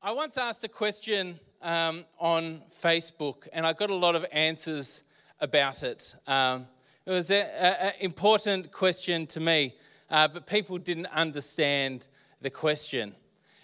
I 0.00 0.12
once 0.12 0.38
asked 0.38 0.62
a 0.62 0.68
question 0.68 1.40
um, 1.60 2.04
on 2.20 2.62
Facebook, 2.70 3.48
and 3.52 3.66
I 3.66 3.72
got 3.72 3.90
a 3.90 3.96
lot 3.96 4.14
of 4.14 4.24
answers 4.30 5.02
about 5.40 5.82
it. 5.82 6.14
Um, 6.28 6.68
it 7.04 7.10
was 7.10 7.32
an 7.32 7.94
important 7.98 8.70
question 8.70 9.26
to 9.26 9.40
me, 9.40 9.74
uh, 10.08 10.28
but 10.28 10.46
people 10.46 10.78
didn't 10.78 11.06
understand 11.06 12.06
the 12.40 12.48
question. 12.48 13.12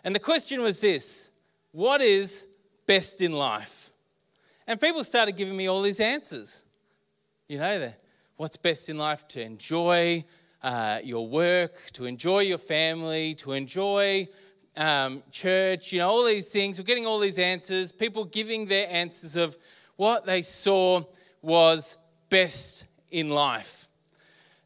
And 0.03 0.13
the 0.13 0.19
question 0.19 0.61
was 0.61 0.81
this 0.81 1.31
What 1.71 2.01
is 2.01 2.49
best 2.85 3.21
in 3.21 3.33
life? 3.33 3.93
And 4.67 4.81
people 4.81 5.05
started 5.05 5.37
giving 5.37 5.57
me 5.57 5.69
all 5.69 5.83
these 5.83 6.01
answers. 6.01 6.65
You 7.47 7.59
know, 7.59 7.79
the, 7.79 7.95
what's 8.39 8.57
best 8.57 8.89
in 8.89 8.99
life? 8.99 9.29
To 9.29 9.41
enjoy 9.41 10.25
uh, 10.65 10.99
your 11.05 11.29
work, 11.29 11.93
to 11.93 12.07
enjoy 12.07 12.41
your 12.41 12.59
family, 12.59 13.37
to 13.37 13.53
enjoy 13.53 14.27
um, 14.77 15.23
church, 15.31 15.93
you 15.93 15.99
know, 15.99 16.09
all 16.09 16.25
these 16.25 16.49
things. 16.49 16.79
We're 16.79 16.85
getting 16.85 17.07
all 17.07 17.19
these 17.19 17.39
answers. 17.39 17.93
People 17.93 18.25
giving 18.25 18.67
their 18.67 18.89
answers 18.91 19.37
of 19.37 19.57
what 19.97 20.27
they 20.27 20.43
saw 20.43 21.03
was 21.43 21.99
best 22.29 22.87
in 23.11 23.31
life. 23.31 23.89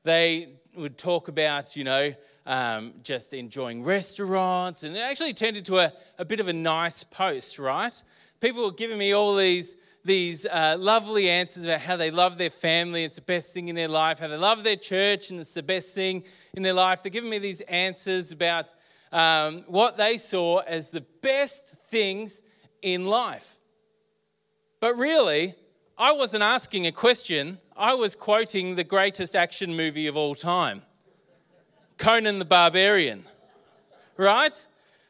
They 0.05 0.49
would 0.75 0.97
talk 0.97 1.29
about, 1.29 1.77
you 1.77 1.85
know, 1.85 2.15
um, 2.47 2.95
just 3.03 3.35
enjoying 3.35 3.85
restaurants, 3.85 4.83
and 4.83 4.97
it 4.97 5.01
actually 5.01 5.35
turned 5.35 5.59
into 5.59 5.79
a, 5.79 5.93
a 6.19 6.25
bit 6.25 6.41
of 6.41 6.49
a 6.49 6.53
nice 6.53 7.05
post, 7.05 7.59
right? 7.59 8.03
People 8.41 8.65
were 8.65 8.73
giving 8.73 8.97
me 8.97 9.13
all 9.13 9.37
these 9.37 9.77
these 10.05 10.47
uh, 10.47 10.77
lovely 10.79 11.29
answers 11.29 11.67
about 11.67 11.81
how 11.81 11.97
they 11.97 12.11
love 12.11 12.39
their 12.39 12.49
family, 12.49 13.05
it's 13.05 13.17
the 13.17 13.23
best 13.23 13.53
thing 13.53 13.69
in 13.69 13.75
their 13.75 13.89
life, 13.89 14.19
how 14.19 14.29
they 14.29 14.39
love 14.39 14.65
their 14.65 14.77
church, 14.77 15.31
and 15.31 15.41
it's 15.41 15.53
the 15.53 15.63
best 15.63 15.95
thing 15.95 16.25
in 16.55 16.63
their 16.63 16.73
life. 16.73 17.03
They're 17.03 17.11
giving 17.11 17.29
me 17.29 17.39
these 17.39 17.61
answers 17.63 18.33
about 18.33 18.73
um, 19.13 19.65
what 19.67 19.97
they 19.97 20.17
saw 20.17 20.59
as 20.59 20.91
the 20.91 21.05
best 21.23 21.77
things 21.89 22.43
in 22.83 23.07
life. 23.07 23.59
But 24.81 24.95
really, 24.97 25.55
I 25.97 26.13
wasn't 26.13 26.43
asking 26.43 26.87
a 26.87 26.93
question, 26.93 27.59
I 27.77 27.95
was 27.95 28.15
quoting 28.15 28.77
the 28.77 28.85
greatest 28.85 29.35
action 29.35 29.75
movie 29.77 30.07
of 30.07 30.17
all 30.17 30.35
time 30.35 30.83
Conan 31.97 32.39
the 32.39 32.45
Barbarian. 32.45 33.25
Right? 34.17 34.67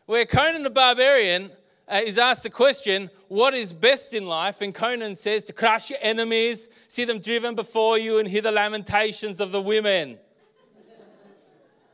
Where 0.07 0.27
Conan 0.27 0.63
the 0.63 0.71
Barbarian 0.71 1.51
uh, 1.87 2.01
is 2.05 2.19
asked 2.19 2.43
the 2.43 2.51
question, 2.51 3.11
What 3.29 3.55
is 3.55 3.73
best 3.73 4.15
in 4.15 4.27
life? 4.27 4.61
And 4.61 4.75
Conan 4.75 5.15
says, 5.15 5.45
To 5.45 5.53
crush 5.53 5.91
your 5.91 5.99
enemies, 6.03 6.71
see 6.89 7.05
them 7.05 7.21
driven 7.21 7.55
before 7.55 7.99
you, 7.99 8.19
and 8.19 8.29
hear 8.29 8.43
the 8.43 8.53
lamentations 8.53 9.41
of 9.41 9.53
the 9.53 9.61
women. 9.61 10.19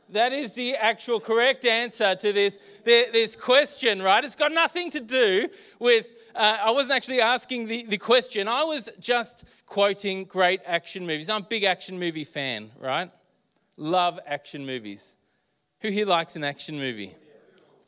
That 0.09 0.33
is 0.33 0.53
the 0.53 0.75
actual 0.75 1.19
correct 1.19 1.65
answer 1.65 2.15
to 2.15 2.31
this, 2.31 2.81
this 2.83 3.35
question, 3.35 4.01
right? 4.01 4.23
It's 4.23 4.35
got 4.35 4.51
nothing 4.51 4.91
to 4.91 4.99
do 4.99 5.49
with, 5.79 6.07
uh, 6.35 6.59
I 6.63 6.71
wasn't 6.71 6.95
actually 6.95 7.21
asking 7.21 7.67
the, 7.67 7.85
the 7.85 7.97
question. 7.97 8.47
I 8.47 8.63
was 8.63 8.91
just 8.99 9.45
quoting 9.65 10.25
great 10.25 10.61
action 10.65 11.07
movies. 11.07 11.29
I'm 11.29 11.41
a 11.41 11.45
big 11.45 11.63
action 11.63 11.97
movie 11.97 12.23
fan, 12.23 12.69
right? 12.79 13.09
Love 13.77 14.19
action 14.27 14.65
movies. 14.65 15.17
Who 15.79 15.89
here 15.89 16.05
likes 16.05 16.35
an 16.35 16.43
action 16.43 16.77
movie? 16.77 17.13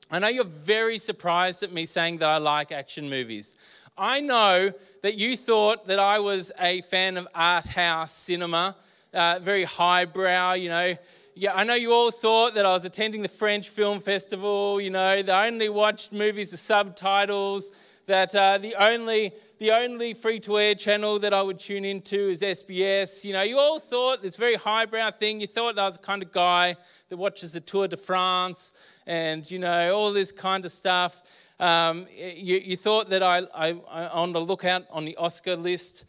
I 0.09 0.19
know 0.19 0.27
you're 0.27 0.43
very 0.43 0.97
surprised 0.97 1.61
at 1.63 1.71
me 1.71 1.85
saying 1.85 2.17
that 2.19 2.29
I 2.29 2.37
like 2.37 2.71
action 2.71 3.09
movies. 3.09 3.57
I 3.97 4.21
know 4.21 4.71
that 5.01 5.15
you 5.15 5.37
thought 5.37 5.87
that 5.87 5.99
I 5.99 6.19
was 6.19 6.51
a 6.59 6.81
fan 6.81 7.17
of 7.17 7.27
art 7.35 7.67
house 7.67 8.11
cinema, 8.11 8.75
uh, 9.13 9.39
very 9.41 9.63
highbrow, 9.63 10.53
you 10.53 10.69
know, 10.69 10.95
yeah, 11.39 11.53
I 11.53 11.63
know 11.63 11.75
you 11.75 11.93
all 11.93 12.09
thought 12.09 12.55
that 12.55 12.65
I 12.65 12.73
was 12.73 12.83
attending 12.83 13.21
the 13.21 13.27
French 13.27 13.69
Film 13.69 13.99
Festival, 13.99 14.81
you 14.81 14.89
know, 14.89 15.03
I 15.03 15.47
only 15.47 15.69
watched 15.69 16.11
movies 16.11 16.51
with 16.51 16.59
subtitles, 16.59 17.71
that 18.07 18.35
uh, 18.35 18.57
the 18.57 18.73
only, 18.79 19.33
the 19.59 19.69
only 19.69 20.15
free 20.15 20.39
to 20.39 20.57
air 20.57 20.73
channel 20.73 21.19
that 21.19 21.35
I 21.35 21.43
would 21.43 21.59
tune 21.59 21.85
into 21.85 22.17
is 22.17 22.41
SBS. 22.41 23.23
You 23.23 23.33
know, 23.33 23.43
you 23.43 23.59
all 23.59 23.79
thought 23.79 24.23
this 24.23 24.35
very 24.35 24.55
highbrow 24.55 25.11
thing, 25.11 25.39
you 25.39 25.45
thought 25.45 25.77
I 25.77 25.85
was 25.85 25.97
the 25.97 26.03
kind 26.03 26.23
of 26.23 26.31
guy 26.31 26.75
that 27.09 27.17
watches 27.17 27.53
the 27.53 27.59
Tour 27.59 27.87
de 27.87 27.97
France 27.97 28.73
and, 29.05 29.49
you 29.51 29.59
know, 29.59 29.95
all 29.95 30.13
this 30.13 30.31
kind 30.31 30.65
of 30.65 30.71
stuff. 30.71 31.21
Um, 31.59 32.07
you, 32.15 32.57
you, 32.57 32.77
thought 32.77 33.09
that 33.09 33.21
I, 33.21 33.41
I, 33.53 33.75
I 33.91 34.07
on 34.07 34.31
the 34.31 34.41
lookout 34.41 34.85
on 34.91 35.05
the 35.05 35.17
Oscar 35.17 35.55
list 35.55 36.05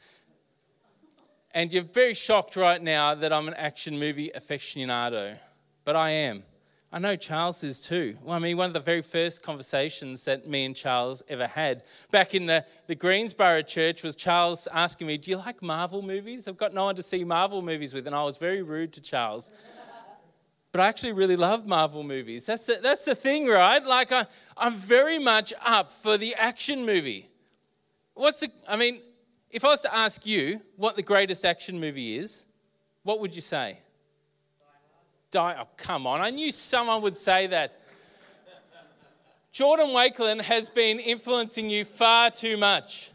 and 1.54 1.72
you're 1.72 1.82
very 1.82 2.14
shocked 2.14 2.56
right 2.56 2.82
now 2.82 3.14
that 3.14 3.32
I'm 3.32 3.48
an 3.48 3.54
action 3.54 3.98
movie 3.98 4.31
aficionado, 4.36 5.36
but 5.84 5.97
I 5.97 6.10
am. 6.10 6.42
I 6.91 6.98
know 6.98 7.16
Charles 7.16 7.62
is 7.64 7.82
too. 7.82 8.16
Well, 8.22 8.34
I 8.34 8.38
mean, 8.38 8.56
one 8.56 8.69
of 8.69 8.72
the 8.72 8.81
very 8.81 9.03
first 9.03 9.42
conversations 9.42 10.25
that 10.25 10.47
me 10.47 10.64
and 10.64 10.75
Charles 10.75 11.22
ever 11.28 11.47
had 11.47 11.82
back 12.10 12.34
in 12.34 12.47
the, 12.47 12.64
the 12.86 12.94
Greensborough 12.94 13.62
church 13.62 14.03
was 14.03 14.16
Charles 14.16 14.66
asking 14.72 15.06
me, 15.06 15.19
Do 15.19 15.31
you 15.31 15.36
like 15.36 15.62
Marvel 15.62 16.00
movies? 16.00 16.48
I've 16.48 16.56
got 16.56 16.72
no 16.72 16.84
one 16.84 16.97
to 16.97 17.03
see 17.03 17.25
Marvel 17.25 17.60
movies 17.60 17.92
with. 17.92 18.06
And 18.06 18.16
I 18.16 18.25
was 18.25 18.38
very 18.38 18.62
rude 18.62 18.94
to 18.94 19.03
Charles. 19.03 19.50
But 20.72 20.80
I 20.80 20.86
actually 20.88 21.12
really 21.12 21.36
love 21.36 21.66
Marvel 21.66 22.03
movies. 22.03 22.47
That's 22.47 22.65
the, 22.65 22.78
that's 22.82 23.04
the 23.04 23.15
thing, 23.15 23.47
right? 23.47 23.84
Like, 23.84 24.10
I, 24.10 24.25
I'm 24.56 24.75
very 24.75 25.19
much 25.19 25.53
up 25.66 25.92
for 25.92 26.16
the 26.16 26.34
action 26.36 26.86
movie. 26.86 27.28
What's 28.15 28.41
the, 28.41 28.48
I 28.66 28.76
mean, 28.76 29.00
if 29.50 29.64
I 29.64 29.69
was 29.69 29.82
to 29.82 29.94
ask 29.94 30.26
you 30.26 30.60
what 30.76 30.97
the 30.97 31.03
greatest 31.03 31.44
action 31.44 31.81
movie 31.81 32.16
is, 32.19 32.44
what 33.03 33.20
would 33.20 33.34
you 33.34 33.41
say? 33.41 33.78
Die. 35.31 35.56
Oh, 35.59 35.69
come 35.76 36.06
on. 36.06 36.20
I 36.20 36.31
knew 36.31 36.53
someone 36.53 37.03
would 37.03 37.16
say 37.16 37.47
that. 37.48 37.81
Jordan 39.50 39.88
Wakelin 39.88 40.41
has 40.42 40.70
been 40.70 41.00
influencing 41.00 41.69
you 41.70 41.84
far 41.84 42.31
too 42.31 42.56
much. 42.56 43.12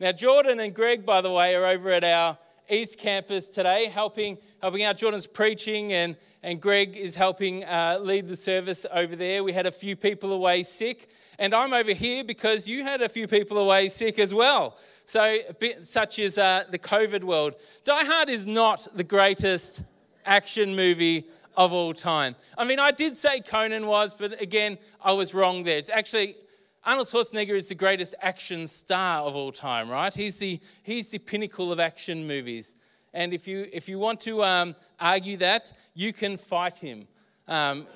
Now, 0.00 0.12
Jordan 0.12 0.60
and 0.60 0.74
Greg, 0.74 1.04
by 1.04 1.20
the 1.20 1.30
way, 1.30 1.54
are 1.54 1.66
over 1.66 1.90
at 1.90 2.04
our 2.04 2.38
East 2.70 2.98
Campus 2.98 3.48
today, 3.48 3.88
helping, 3.92 4.38
helping 4.60 4.84
out. 4.84 4.96
Jordan's 4.96 5.26
preaching, 5.26 5.92
and, 5.92 6.16
and 6.42 6.60
Greg 6.60 6.96
is 6.96 7.14
helping 7.14 7.64
uh, 7.64 7.98
lead 8.00 8.28
the 8.28 8.36
service 8.36 8.86
over 8.92 9.16
there. 9.16 9.42
We 9.42 9.52
had 9.52 9.66
a 9.66 9.72
few 9.72 9.96
people 9.96 10.32
away 10.32 10.62
sick, 10.62 11.08
and 11.38 11.54
I'm 11.54 11.72
over 11.72 11.92
here 11.92 12.22
because 12.22 12.68
you 12.68 12.84
had 12.84 13.00
a 13.00 13.08
few 13.08 13.26
people 13.26 13.58
away 13.58 13.88
sick 13.88 14.18
as 14.18 14.32
well. 14.32 14.76
So, 15.04 15.38
bit, 15.58 15.86
such 15.86 16.18
is 16.18 16.38
uh, 16.38 16.64
the 16.70 16.78
COVID 16.78 17.24
world. 17.24 17.54
Die 17.84 18.04
Hard 18.04 18.28
is 18.28 18.46
not 18.46 18.86
the 18.94 19.04
greatest 19.04 19.82
action 20.24 20.76
movie 20.76 21.26
of 21.56 21.72
all 21.72 21.92
time. 21.92 22.36
I 22.56 22.64
mean, 22.64 22.78
I 22.78 22.90
did 22.90 23.16
say 23.16 23.40
Conan 23.40 23.86
was, 23.86 24.14
but 24.14 24.40
again, 24.40 24.78
I 25.02 25.12
was 25.12 25.34
wrong 25.34 25.64
there. 25.64 25.78
It's 25.78 25.90
actually 25.90 26.36
Arnold 26.84 27.08
Schwarzenegger 27.08 27.54
is 27.54 27.68
the 27.68 27.74
greatest 27.74 28.14
action 28.22 28.66
star 28.66 29.22
of 29.22 29.36
all 29.36 29.52
time, 29.52 29.90
right? 29.90 30.14
He's 30.14 30.38
the, 30.38 30.58
he's 30.82 31.10
the 31.10 31.18
pinnacle 31.18 31.72
of 31.72 31.78
action 31.78 32.26
movies. 32.26 32.74
And 33.12 33.34
if 33.34 33.46
you, 33.46 33.66
if 33.72 33.88
you 33.88 33.98
want 33.98 34.20
to 34.20 34.42
um, 34.42 34.74
argue 34.98 35.36
that, 35.38 35.72
you 35.94 36.12
can 36.12 36.36
fight 36.36 36.76
him. 36.76 37.06
Um, 37.48 37.86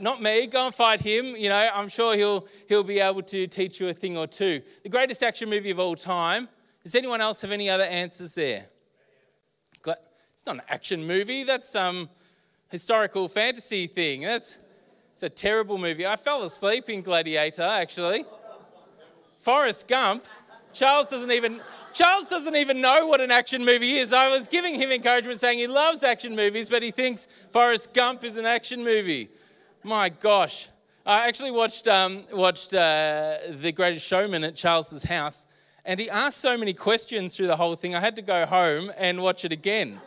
not 0.00 0.20
me, 0.22 0.46
go 0.46 0.66
and 0.66 0.74
fight 0.74 1.00
him. 1.00 1.36
You 1.36 1.48
know, 1.48 1.68
I'm 1.74 1.88
sure 1.88 2.16
he'll, 2.16 2.46
he'll 2.68 2.82
be 2.82 2.98
able 2.98 3.22
to 3.22 3.46
teach 3.46 3.78
you 3.78 3.88
a 3.88 3.92
thing 3.94 4.16
or 4.16 4.26
two. 4.26 4.62
The 4.82 4.88
greatest 4.88 5.22
action 5.22 5.48
movie 5.48 5.70
of 5.70 5.78
all 5.78 5.94
time. 5.94 6.48
Does 6.82 6.94
anyone 6.94 7.20
else 7.20 7.42
have 7.42 7.52
any 7.52 7.70
other 7.70 7.84
answers 7.84 8.34
there? 8.34 8.66
It's 10.38 10.46
not 10.46 10.54
an 10.54 10.62
action 10.68 11.04
movie, 11.04 11.42
that's 11.42 11.68
some 11.68 12.08
historical 12.70 13.26
fantasy 13.26 13.88
thing. 13.88 14.20
That's, 14.20 14.60
it's 15.18 15.24
a 15.24 15.28
terrible 15.28 15.78
movie. 15.78 16.06
I 16.06 16.14
fell 16.14 16.44
asleep 16.44 16.88
in 16.88 17.02
Gladiator, 17.02 17.62
actually. 17.62 18.24
Forrest 19.36 19.88
Gump. 19.88 20.26
Charles 20.72 21.10
doesn't 21.10 21.32
even 21.32 21.60
Charles 21.92 22.28
doesn't 22.28 22.54
even 22.54 22.80
know 22.80 23.08
what 23.08 23.20
an 23.20 23.32
action 23.32 23.64
movie 23.64 23.96
is. 23.96 24.12
I 24.12 24.28
was 24.28 24.46
giving 24.46 24.76
him 24.76 24.92
encouragement 24.92 25.40
saying 25.40 25.58
he 25.58 25.66
loves 25.66 26.04
action 26.04 26.36
movies, 26.36 26.68
but 26.68 26.84
he 26.84 26.92
thinks 26.92 27.26
Forrest 27.50 27.94
Gump 27.94 28.22
is 28.22 28.36
an 28.36 28.46
action 28.46 28.84
movie. 28.84 29.28
My 29.82 30.08
gosh. 30.08 30.68
I 31.04 31.26
actually 31.26 31.50
watched, 31.50 31.88
um, 31.88 32.22
watched 32.32 32.72
uh, 32.72 33.38
The 33.50 33.72
Greatest 33.72 34.06
Showman 34.06 34.44
at 34.44 34.54
Charles's 34.54 35.02
house, 35.02 35.48
and 35.84 35.98
he 35.98 36.08
asked 36.08 36.38
so 36.38 36.56
many 36.56 36.74
questions 36.74 37.36
through 37.36 37.48
the 37.48 37.56
whole 37.56 37.74
thing, 37.74 37.96
I 37.96 38.00
had 38.00 38.14
to 38.14 38.22
go 38.22 38.46
home 38.46 38.92
and 38.96 39.20
watch 39.20 39.44
it 39.44 39.50
again. 39.50 40.00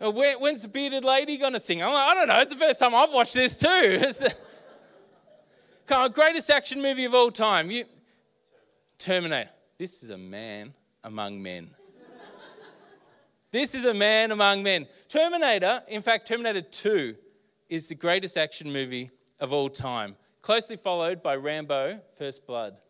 Uh, 0.00 0.10
when's 0.10 0.62
the 0.62 0.68
bearded 0.68 1.04
lady 1.04 1.36
going 1.36 1.52
to 1.52 1.60
sing? 1.60 1.82
I'm 1.82 1.92
like, 1.92 2.08
I 2.08 2.14
don't 2.14 2.28
know. 2.28 2.40
It's 2.40 2.54
the 2.54 2.58
first 2.58 2.80
time 2.80 2.94
I've 2.94 3.12
watched 3.12 3.34
this 3.34 3.56
too. 3.56 4.00
Come 5.86 6.02
on, 6.02 6.12
greatest 6.12 6.48
action 6.50 6.80
movie 6.80 7.04
of 7.04 7.14
all 7.14 7.30
time. 7.30 7.70
You, 7.70 7.84
Terminator. 8.96 9.50
This 9.76 10.02
is 10.02 10.10
a 10.10 10.16
man 10.16 10.72
among 11.04 11.42
men. 11.42 11.70
this 13.50 13.74
is 13.74 13.84
a 13.84 13.92
man 13.92 14.30
among 14.30 14.62
men. 14.62 14.86
Terminator, 15.08 15.82
in 15.88 16.00
fact, 16.00 16.26
Terminator 16.28 16.62
2 16.62 17.16
is 17.68 17.88
the 17.88 17.94
greatest 17.94 18.38
action 18.38 18.72
movie 18.72 19.10
of 19.38 19.52
all 19.52 19.68
time, 19.68 20.16
closely 20.42 20.76
followed 20.76 21.22
by 21.22 21.36
Rambo 21.36 22.00
First 22.16 22.46
Blood. 22.46 22.80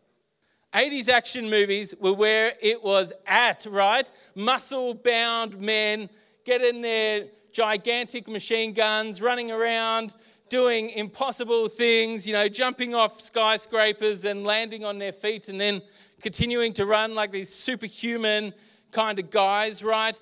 80s 0.73 1.09
action 1.09 1.49
movies 1.49 1.93
were 1.99 2.13
where 2.13 2.53
it 2.61 2.81
was 2.81 3.11
at, 3.25 3.65
right? 3.69 4.09
Muscle 4.35 4.93
bound 4.93 5.59
men 5.59 6.09
get 6.45 6.61
in 6.61 6.81
their 6.81 7.25
gigantic 7.51 8.27
machine 8.27 8.73
guns, 8.73 9.21
running 9.21 9.51
around, 9.51 10.15
doing 10.49 10.89
impossible 10.91 11.69
things, 11.69 12.27
you 12.27 12.33
know, 12.33 12.47
jumping 12.47 12.93
off 12.93 13.21
skyscrapers 13.21 14.25
and 14.25 14.43
landing 14.43 14.83
on 14.83 14.97
their 14.97 15.11
feet 15.11 15.49
and 15.49 15.59
then 15.59 15.81
continuing 16.21 16.73
to 16.73 16.85
run 16.85 17.15
like 17.15 17.31
these 17.31 17.49
superhuman 17.49 18.53
kind 18.91 19.17
of 19.19 19.29
guys, 19.29 19.83
right? 19.83 20.19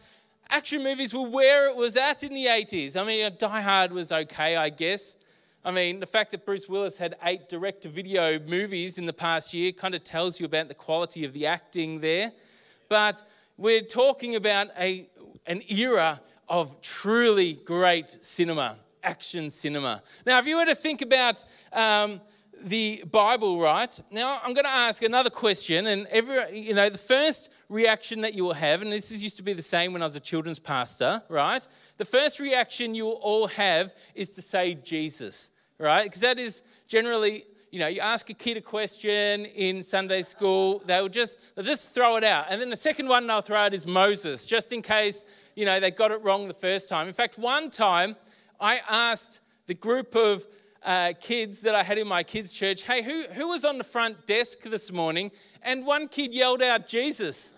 Action 0.51 0.83
movies 0.83 1.13
were 1.13 1.27
where 1.27 1.69
it 1.69 1.75
was 1.75 1.97
at 1.97 2.23
in 2.23 2.33
the 2.33 2.45
80s. 2.45 2.99
I 2.99 3.03
mean, 3.03 3.31
Die 3.37 3.61
Hard 3.61 3.91
was 3.91 4.11
okay, 4.11 4.55
I 4.55 4.69
guess. 4.69 5.17
I 5.63 5.71
mean, 5.71 5.99
the 5.99 6.05
fact 6.05 6.31
that 6.31 6.45
Bruce 6.45 6.69
Willis 6.69 6.97
had 6.97 7.15
eight 7.23 7.49
direct 7.49 7.81
to 7.81 7.89
video 7.89 8.39
movies 8.39 8.97
in 8.97 9.05
the 9.05 9.13
past 9.13 9.53
year 9.53 9.71
kind 9.71 9.93
of 9.93 10.03
tells 10.03 10.39
you 10.39 10.45
about 10.45 10.67
the 10.67 10.73
quality 10.73 11.25
of 11.25 11.33
the 11.33 11.45
acting 11.45 11.99
there. 11.99 12.31
But 12.87 13.21
we're 13.57 13.81
talking 13.81 14.35
about 14.35 14.67
a, 14.79 15.07
an 15.49 15.61
era 15.67 16.21
of 16.47 16.79
truly 16.81 17.53
great 17.53 18.09
cinema, 18.21 18.77
action 19.03 19.49
cinema. 19.49 20.01
Now, 20.25 20.39
if 20.39 20.47
you 20.47 20.57
were 20.57 20.65
to 20.65 20.75
think 20.75 21.01
about 21.01 21.43
um, 21.73 22.21
the 22.61 23.03
Bible, 23.11 23.59
right? 23.59 23.99
Now, 24.11 24.39
I'm 24.43 24.53
going 24.53 24.65
to 24.65 24.71
ask 24.71 25.03
another 25.03 25.29
question, 25.29 25.87
and 25.87 26.07
every, 26.11 26.57
you 26.57 26.73
know, 26.73 26.89
the 26.89 26.97
first 26.97 27.51
reaction 27.67 28.21
that 28.21 28.35
you 28.35 28.43
will 28.43 28.53
have, 28.53 28.81
and 28.81 28.91
this 28.91 29.11
is 29.11 29.23
used 29.23 29.37
to 29.37 29.43
be 29.43 29.53
the 29.53 29.61
same 29.61 29.91
when 29.91 30.01
I 30.01 30.05
was 30.05 30.15
a 30.15 30.19
children's 30.19 30.59
pastor, 30.59 31.21
right? 31.29 31.67
The 31.97 32.05
first 32.05 32.39
reaction 32.39 32.95
you 32.95 33.05
will 33.05 33.19
all 33.21 33.47
have 33.47 33.93
is 34.15 34.35
to 34.35 34.41
say 34.41 34.75
Jesus, 34.75 35.51
right? 35.79 36.03
Because 36.03 36.21
that 36.21 36.39
is 36.39 36.63
generally, 36.87 37.43
you 37.71 37.79
know, 37.79 37.87
you 37.87 37.99
ask 37.99 38.29
a 38.29 38.33
kid 38.33 38.57
a 38.57 38.61
question 38.61 39.45
in 39.45 39.83
Sunday 39.83 40.21
school, 40.21 40.81
they'll 40.85 41.09
just 41.09 41.55
they'll 41.55 41.65
just 41.65 41.93
throw 41.93 42.17
it 42.17 42.23
out, 42.23 42.47
and 42.49 42.59
then 42.59 42.69
the 42.69 42.75
second 42.75 43.07
one 43.07 43.27
they'll 43.27 43.41
throw 43.41 43.57
out 43.57 43.73
is 43.73 43.85
Moses, 43.85 44.45
just 44.45 44.73
in 44.73 44.81
case 44.81 45.25
you 45.55 45.65
know 45.65 45.79
they 45.79 45.91
got 45.91 46.11
it 46.11 46.21
wrong 46.23 46.47
the 46.47 46.53
first 46.53 46.89
time. 46.89 47.07
In 47.07 47.13
fact, 47.13 47.37
one 47.37 47.69
time 47.69 48.15
I 48.59 48.79
asked 48.89 49.41
the 49.67 49.75
group 49.75 50.15
of 50.15 50.47
uh, 50.83 51.13
kids 51.19 51.61
that 51.61 51.75
I 51.75 51.83
had 51.83 51.97
in 51.97 52.07
my 52.07 52.23
kids' 52.23 52.53
church, 52.53 52.83
hey, 52.83 53.03
who, 53.03 53.25
who 53.33 53.49
was 53.49 53.65
on 53.65 53.77
the 53.77 53.83
front 53.83 54.25
desk 54.25 54.61
this 54.63 54.91
morning? 54.91 55.31
And 55.61 55.85
one 55.85 56.07
kid 56.07 56.33
yelled 56.33 56.61
out, 56.61 56.87
Jesus. 56.87 57.55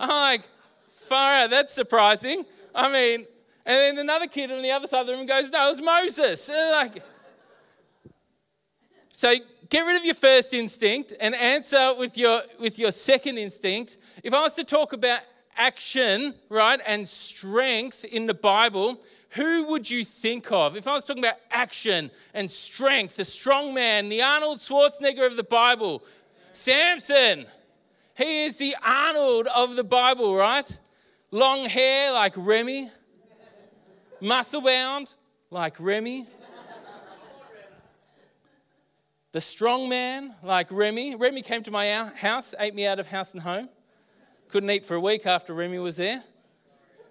I'm 0.00 0.08
like, 0.08 0.48
far 0.88 1.44
out, 1.44 1.50
that's 1.50 1.72
surprising. 1.72 2.44
I 2.74 2.90
mean, 2.90 3.26
and 3.64 3.96
then 3.96 3.98
another 3.98 4.26
kid 4.26 4.50
on 4.50 4.62
the 4.62 4.70
other 4.70 4.86
side 4.86 5.02
of 5.02 5.06
the 5.06 5.12
room 5.14 5.26
goes, 5.26 5.50
no, 5.50 5.68
it 5.68 5.70
was 5.70 5.82
Moses. 5.82 6.48
Like, 6.48 7.02
so 9.12 9.34
get 9.68 9.82
rid 9.82 9.98
of 9.98 10.04
your 10.04 10.14
first 10.14 10.54
instinct 10.54 11.12
and 11.20 11.34
answer 11.34 11.94
with 11.96 12.16
your, 12.16 12.42
with 12.58 12.78
your 12.78 12.90
second 12.90 13.38
instinct. 13.38 13.98
If 14.24 14.34
I 14.34 14.42
was 14.42 14.54
to 14.54 14.64
talk 14.64 14.92
about 14.94 15.20
action, 15.56 16.34
right, 16.48 16.80
and 16.86 17.06
strength 17.06 18.04
in 18.04 18.26
the 18.26 18.34
Bible, 18.34 19.00
who 19.30 19.70
would 19.70 19.88
you 19.88 20.04
think 20.04 20.50
of? 20.50 20.76
If 20.76 20.86
I 20.86 20.94
was 20.94 21.04
talking 21.04 21.22
about 21.22 21.36
action 21.50 22.10
and 22.34 22.50
strength, 22.50 23.16
the 23.16 23.24
strong 23.24 23.72
man, 23.72 24.08
the 24.08 24.22
Arnold 24.22 24.58
Schwarzenegger 24.58 25.26
of 25.26 25.36
the 25.36 25.44
Bible, 25.44 26.02
Samson. 26.52 27.46
He 28.14 28.44
is 28.44 28.58
the 28.58 28.76
Arnold 28.84 29.46
of 29.54 29.76
the 29.76 29.84
Bible, 29.84 30.36
right? 30.36 30.78
Long 31.30 31.64
hair 31.64 32.12
like 32.12 32.34
Remy, 32.36 32.90
muscle 34.20 34.60
bound 34.60 35.14
like 35.50 35.80
Remy. 35.80 36.26
The 39.32 39.40
strong 39.40 39.88
man 39.88 40.34
like 40.42 40.70
Remy. 40.70 41.16
Remy 41.16 41.40
came 41.40 41.62
to 41.62 41.70
my 41.70 41.90
house, 42.14 42.54
ate 42.60 42.74
me 42.74 42.86
out 42.86 43.00
of 43.00 43.06
house 43.06 43.32
and 43.32 43.42
home. 43.42 43.70
Couldn't 44.48 44.70
eat 44.70 44.84
for 44.84 44.94
a 44.94 45.00
week 45.00 45.24
after 45.24 45.54
Remy 45.54 45.78
was 45.78 45.96
there. 45.96 46.22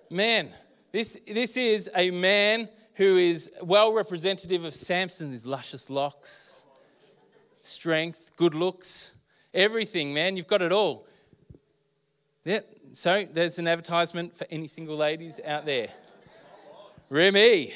Man, 0.08 0.50
this, 0.92 1.20
this 1.28 1.58
is 1.58 1.90
a 1.96 2.12
man 2.12 2.70
who 2.94 3.18
is 3.18 3.52
well 3.64 3.92
representative 3.92 4.64
of 4.66 4.76
Samson, 4.76 5.32
his 5.32 5.48
luscious 5.48 5.90
locks, 5.90 6.64
strength, 7.64 8.30
good 8.36 8.54
looks, 8.54 9.16
everything, 9.52 10.14
man. 10.14 10.38
You've 10.38 10.46
got 10.46 10.62
it 10.62 10.72
all. 10.72 11.08
Yeah, 12.46 12.60
so 12.92 13.26
there's 13.34 13.58
an 13.58 13.68
advertisement 13.68 14.38
for 14.38 14.46
any 14.52 14.68
single 14.68 14.96
ladies 14.96 15.40
out 15.44 15.66
there. 15.66 15.88
Remy. 17.10 17.74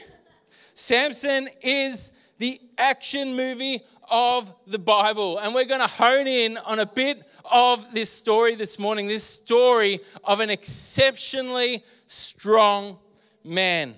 Samson 0.75 1.49
is 1.63 2.11
the 2.37 2.59
action 2.77 3.35
movie 3.35 3.81
of 4.09 4.53
the 4.67 4.79
Bible. 4.79 5.37
And 5.37 5.53
we're 5.53 5.65
going 5.65 5.81
to 5.81 5.87
hone 5.87 6.27
in 6.27 6.57
on 6.57 6.79
a 6.79 6.85
bit 6.85 7.23
of 7.51 7.93
this 7.93 8.09
story 8.09 8.55
this 8.55 8.79
morning 8.79 9.07
this 9.07 9.23
story 9.23 9.99
of 10.23 10.39
an 10.39 10.49
exceptionally 10.49 11.83
strong 12.07 12.97
man. 13.43 13.95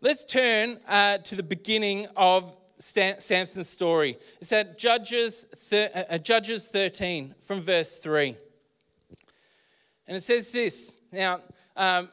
Let's 0.00 0.24
turn 0.24 0.78
uh, 0.88 1.18
to 1.18 1.36
the 1.36 1.42
beginning 1.42 2.06
of 2.16 2.54
Samson's 2.78 3.68
story. 3.68 4.16
It's 4.40 4.52
at 4.52 4.78
Judges, 4.78 5.44
thir- 5.44 5.90
uh, 5.94 6.14
uh, 6.14 6.18
Judges 6.18 6.70
13 6.70 7.34
from 7.40 7.60
verse 7.60 7.98
3. 7.98 8.36
And 10.06 10.16
it 10.16 10.22
says 10.22 10.52
this 10.52 10.94
Now, 11.12 11.40
um, 11.76 12.08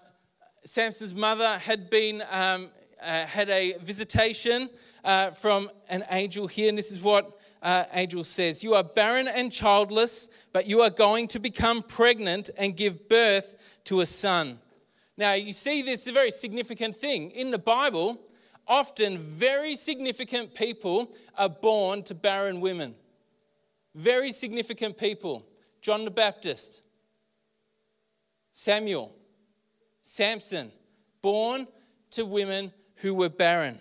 Samson's 0.63 1.13
mother 1.13 1.57
had 1.59 1.89
been. 1.89 2.21
Um, 2.31 2.69
uh, 3.05 3.25
had 3.25 3.49
a 3.49 3.75
visitation 3.83 4.69
uh, 5.05 5.29
from 5.31 5.69
an 5.87 6.03
angel 6.09 6.47
here, 6.47 6.67
and 6.67 6.77
this 6.77 6.91
is 6.91 7.01
what 7.01 7.39
uh, 7.61 7.85
angel 7.93 8.23
says 8.23 8.63
You 8.63 8.73
are 8.73 8.83
barren 8.83 9.27
and 9.27 9.51
childless, 9.51 10.47
but 10.51 10.67
you 10.67 10.81
are 10.81 10.89
going 10.89 11.27
to 11.29 11.39
become 11.39 11.83
pregnant 11.83 12.49
and 12.57 12.75
give 12.75 13.07
birth 13.07 13.77
to 13.85 14.01
a 14.01 14.05
son. 14.05 14.59
Now, 15.15 15.33
you 15.33 15.53
see, 15.53 15.81
this 15.81 16.01
is 16.01 16.07
a 16.07 16.13
very 16.13 16.31
significant 16.31 16.95
thing. 16.95 17.31
In 17.31 17.51
the 17.51 17.59
Bible, 17.59 18.19
often 18.67 19.17
very 19.17 19.75
significant 19.75 20.53
people 20.53 21.13
are 21.37 21.49
born 21.49 22.03
to 22.03 22.15
barren 22.15 22.59
women. 22.59 22.95
Very 23.93 24.31
significant 24.31 24.97
people. 24.97 25.45
John 25.81 26.03
the 26.03 26.11
Baptist, 26.11 26.83
Samuel, 28.51 29.15
Samson, 30.01 30.71
born 31.21 31.67
to 32.11 32.25
women 32.25 32.73
who 32.97 33.13
were 33.13 33.29
barren. 33.29 33.79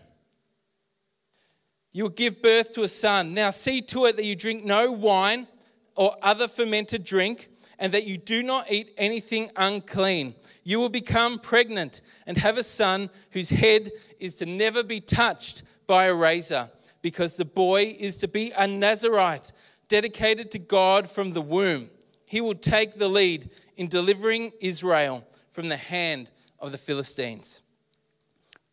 You 1.94 2.02
will 2.02 2.11
give 2.11 2.43
birth 2.43 2.73
to 2.73 2.82
a 2.82 2.88
son. 2.88 3.32
Now, 3.32 3.49
see 3.49 3.81
to 3.81 4.05
it 4.05 4.17
that 4.17 4.26
you 4.26 4.37
drink 4.37 4.67
no 4.67 4.93
wine 4.93 5.46
or 5.94 6.14
other 6.20 6.49
fermented 6.49 7.05
drink, 7.05 7.49
and 7.79 7.93
that 7.93 8.05
you 8.05 8.19
do 8.19 8.43
not 8.43 8.70
eat 8.70 8.91
anything 8.99 9.49
unclean 9.56 10.35
you 10.64 10.81
will 10.81 10.88
become 10.88 11.38
pregnant 11.38 12.00
and 12.26 12.37
have 12.38 12.56
a 12.56 12.62
son 12.62 13.11
whose 13.31 13.50
head 13.50 13.91
is 14.19 14.37
to 14.37 14.46
never 14.46 14.82
be 14.82 15.00
touched 15.00 15.62
by 15.87 16.06
a 16.06 16.14
razor, 16.14 16.70
because 17.02 17.37
the 17.37 17.44
boy 17.44 17.94
is 18.00 18.19
to 18.19 18.29
be 18.29 18.50
a 18.56 18.67
Nazarite, 18.67 19.53
dedicated 19.89 20.51
to 20.51 20.58
God 20.58 21.08
from 21.08 21.32
the 21.32 21.43
womb. 21.43 21.91
He 22.24 22.41
will 22.41 22.55
take 22.55 22.94
the 22.94 23.08
lead 23.08 23.51
in 23.77 23.89
delivering 23.89 24.53
Israel 24.60 25.22
from 25.51 25.69
the 25.69 25.77
hand 25.77 26.31
of 26.58 26.72
the 26.72 26.79
Philistines. 26.79 27.60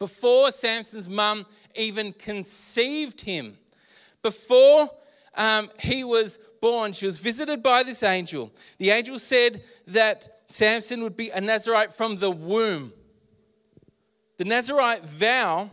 Before 0.01 0.51
Samson's 0.51 1.07
mum 1.07 1.45
even 1.75 2.11
conceived 2.11 3.21
him, 3.21 3.55
before 4.23 4.89
um, 5.35 5.69
he 5.79 6.03
was 6.03 6.39
born, 6.59 6.93
she 6.93 7.05
was 7.05 7.19
visited 7.19 7.61
by 7.61 7.83
this 7.83 8.01
angel. 8.01 8.51
The 8.79 8.89
angel 8.89 9.19
said 9.19 9.61
that 9.85 10.27
Samson 10.45 11.03
would 11.03 11.15
be 11.15 11.29
a 11.29 11.39
Nazarite 11.39 11.93
from 11.93 12.15
the 12.15 12.31
womb. 12.31 12.93
The 14.37 14.45
Nazarite 14.45 15.05
vow 15.05 15.69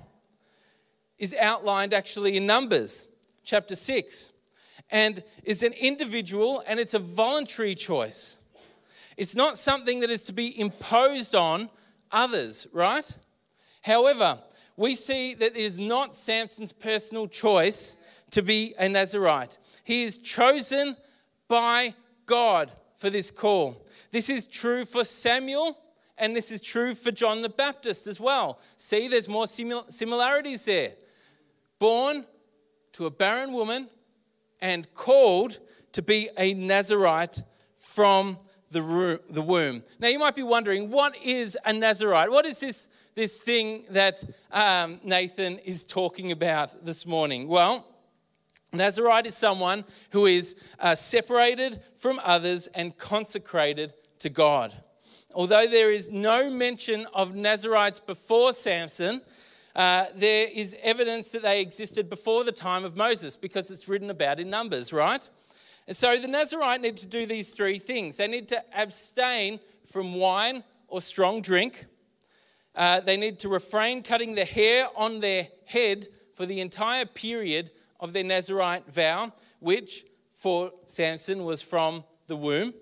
is 1.16 1.34
outlined 1.40 1.94
actually 1.94 2.36
in 2.36 2.44
Numbers 2.44 3.08
chapter 3.44 3.74
6 3.74 4.32
and 4.90 5.24
is 5.42 5.62
an 5.62 5.72
individual 5.80 6.62
and 6.68 6.78
it's 6.78 6.92
a 6.92 6.98
voluntary 6.98 7.74
choice. 7.74 8.42
It's 9.16 9.34
not 9.34 9.56
something 9.56 10.00
that 10.00 10.10
is 10.10 10.24
to 10.24 10.34
be 10.34 10.60
imposed 10.60 11.34
on 11.34 11.70
others, 12.12 12.66
right? 12.74 13.16
However, 13.82 14.38
we 14.76 14.94
see 14.94 15.34
that 15.34 15.56
it 15.56 15.56
is 15.56 15.80
not 15.80 16.14
Samson's 16.14 16.72
personal 16.72 17.26
choice 17.26 17.96
to 18.30 18.42
be 18.42 18.74
a 18.78 18.88
Nazarite. 18.88 19.58
He 19.84 20.04
is 20.04 20.18
chosen 20.18 20.96
by 21.48 21.94
God 22.26 22.70
for 22.96 23.10
this 23.10 23.30
call. 23.30 23.84
This 24.12 24.28
is 24.30 24.46
true 24.46 24.84
for 24.84 25.04
Samuel 25.04 25.76
and 26.18 26.34
this 26.34 26.50
is 26.50 26.60
true 26.60 26.94
for 26.94 27.10
John 27.10 27.42
the 27.42 27.48
Baptist 27.48 28.06
as 28.06 28.20
well. 28.20 28.58
See, 28.76 29.08
there's 29.08 29.28
more 29.28 29.46
similarities 29.46 30.64
there. 30.64 30.92
Born 31.78 32.24
to 32.92 33.06
a 33.06 33.10
barren 33.10 33.52
woman 33.52 33.88
and 34.60 34.92
called 34.94 35.58
to 35.92 36.02
be 36.02 36.28
a 36.36 36.54
Nazarite 36.54 37.42
from 37.76 38.38
the, 38.70 38.82
room, 38.82 39.18
the 39.30 39.42
womb. 39.42 39.82
Now, 39.98 40.08
you 40.08 40.18
might 40.18 40.34
be 40.34 40.42
wondering, 40.42 40.90
what 40.90 41.16
is 41.24 41.56
a 41.64 41.72
Nazarite? 41.72 42.30
What 42.30 42.46
is 42.46 42.60
this, 42.60 42.88
this 43.14 43.38
thing 43.38 43.84
that 43.90 44.22
um, 44.52 45.00
Nathan 45.04 45.58
is 45.58 45.84
talking 45.84 46.32
about 46.32 46.84
this 46.84 47.06
morning? 47.06 47.48
Well, 47.48 47.86
Nazarite 48.72 49.26
is 49.26 49.36
someone 49.36 49.84
who 50.10 50.26
is 50.26 50.56
uh, 50.80 50.94
separated 50.94 51.80
from 51.96 52.20
others 52.22 52.66
and 52.68 52.96
consecrated 52.98 53.94
to 54.18 54.28
God. 54.28 54.74
Although 55.34 55.66
there 55.66 55.92
is 55.92 56.10
no 56.10 56.50
mention 56.50 57.06
of 57.14 57.34
Nazarites 57.34 58.00
before 58.00 58.52
Samson, 58.52 59.22
uh, 59.74 60.06
there 60.14 60.48
is 60.52 60.76
evidence 60.82 61.32
that 61.32 61.42
they 61.42 61.60
existed 61.60 62.10
before 62.10 62.44
the 62.44 62.52
time 62.52 62.84
of 62.84 62.96
Moses 62.96 63.36
because 63.36 63.70
it's 63.70 63.88
written 63.88 64.10
about 64.10 64.40
in 64.40 64.50
Numbers, 64.50 64.92
right? 64.92 65.28
And 65.88 65.96
so 65.96 66.18
the 66.18 66.28
Nazarite 66.28 66.82
need 66.82 66.98
to 66.98 67.06
do 67.06 67.24
these 67.24 67.54
three 67.54 67.78
things. 67.78 68.18
They 68.18 68.28
need 68.28 68.46
to 68.48 68.62
abstain 68.76 69.58
from 69.90 70.14
wine 70.16 70.62
or 70.86 71.00
strong 71.00 71.40
drink. 71.40 71.86
Uh, 72.74 73.00
they 73.00 73.16
need 73.16 73.38
to 73.38 73.48
refrain 73.48 74.02
cutting 74.02 74.34
the 74.34 74.44
hair 74.44 74.86
on 74.94 75.20
their 75.20 75.48
head 75.64 76.06
for 76.34 76.44
the 76.44 76.60
entire 76.60 77.06
period 77.06 77.70
of 78.00 78.12
their 78.12 78.22
Nazarite 78.22 78.86
vow, 78.92 79.32
which 79.60 80.04
for 80.34 80.70
Samson 80.84 81.44
was 81.44 81.62
from 81.62 82.04
the 82.26 82.36
womb, 82.36 82.74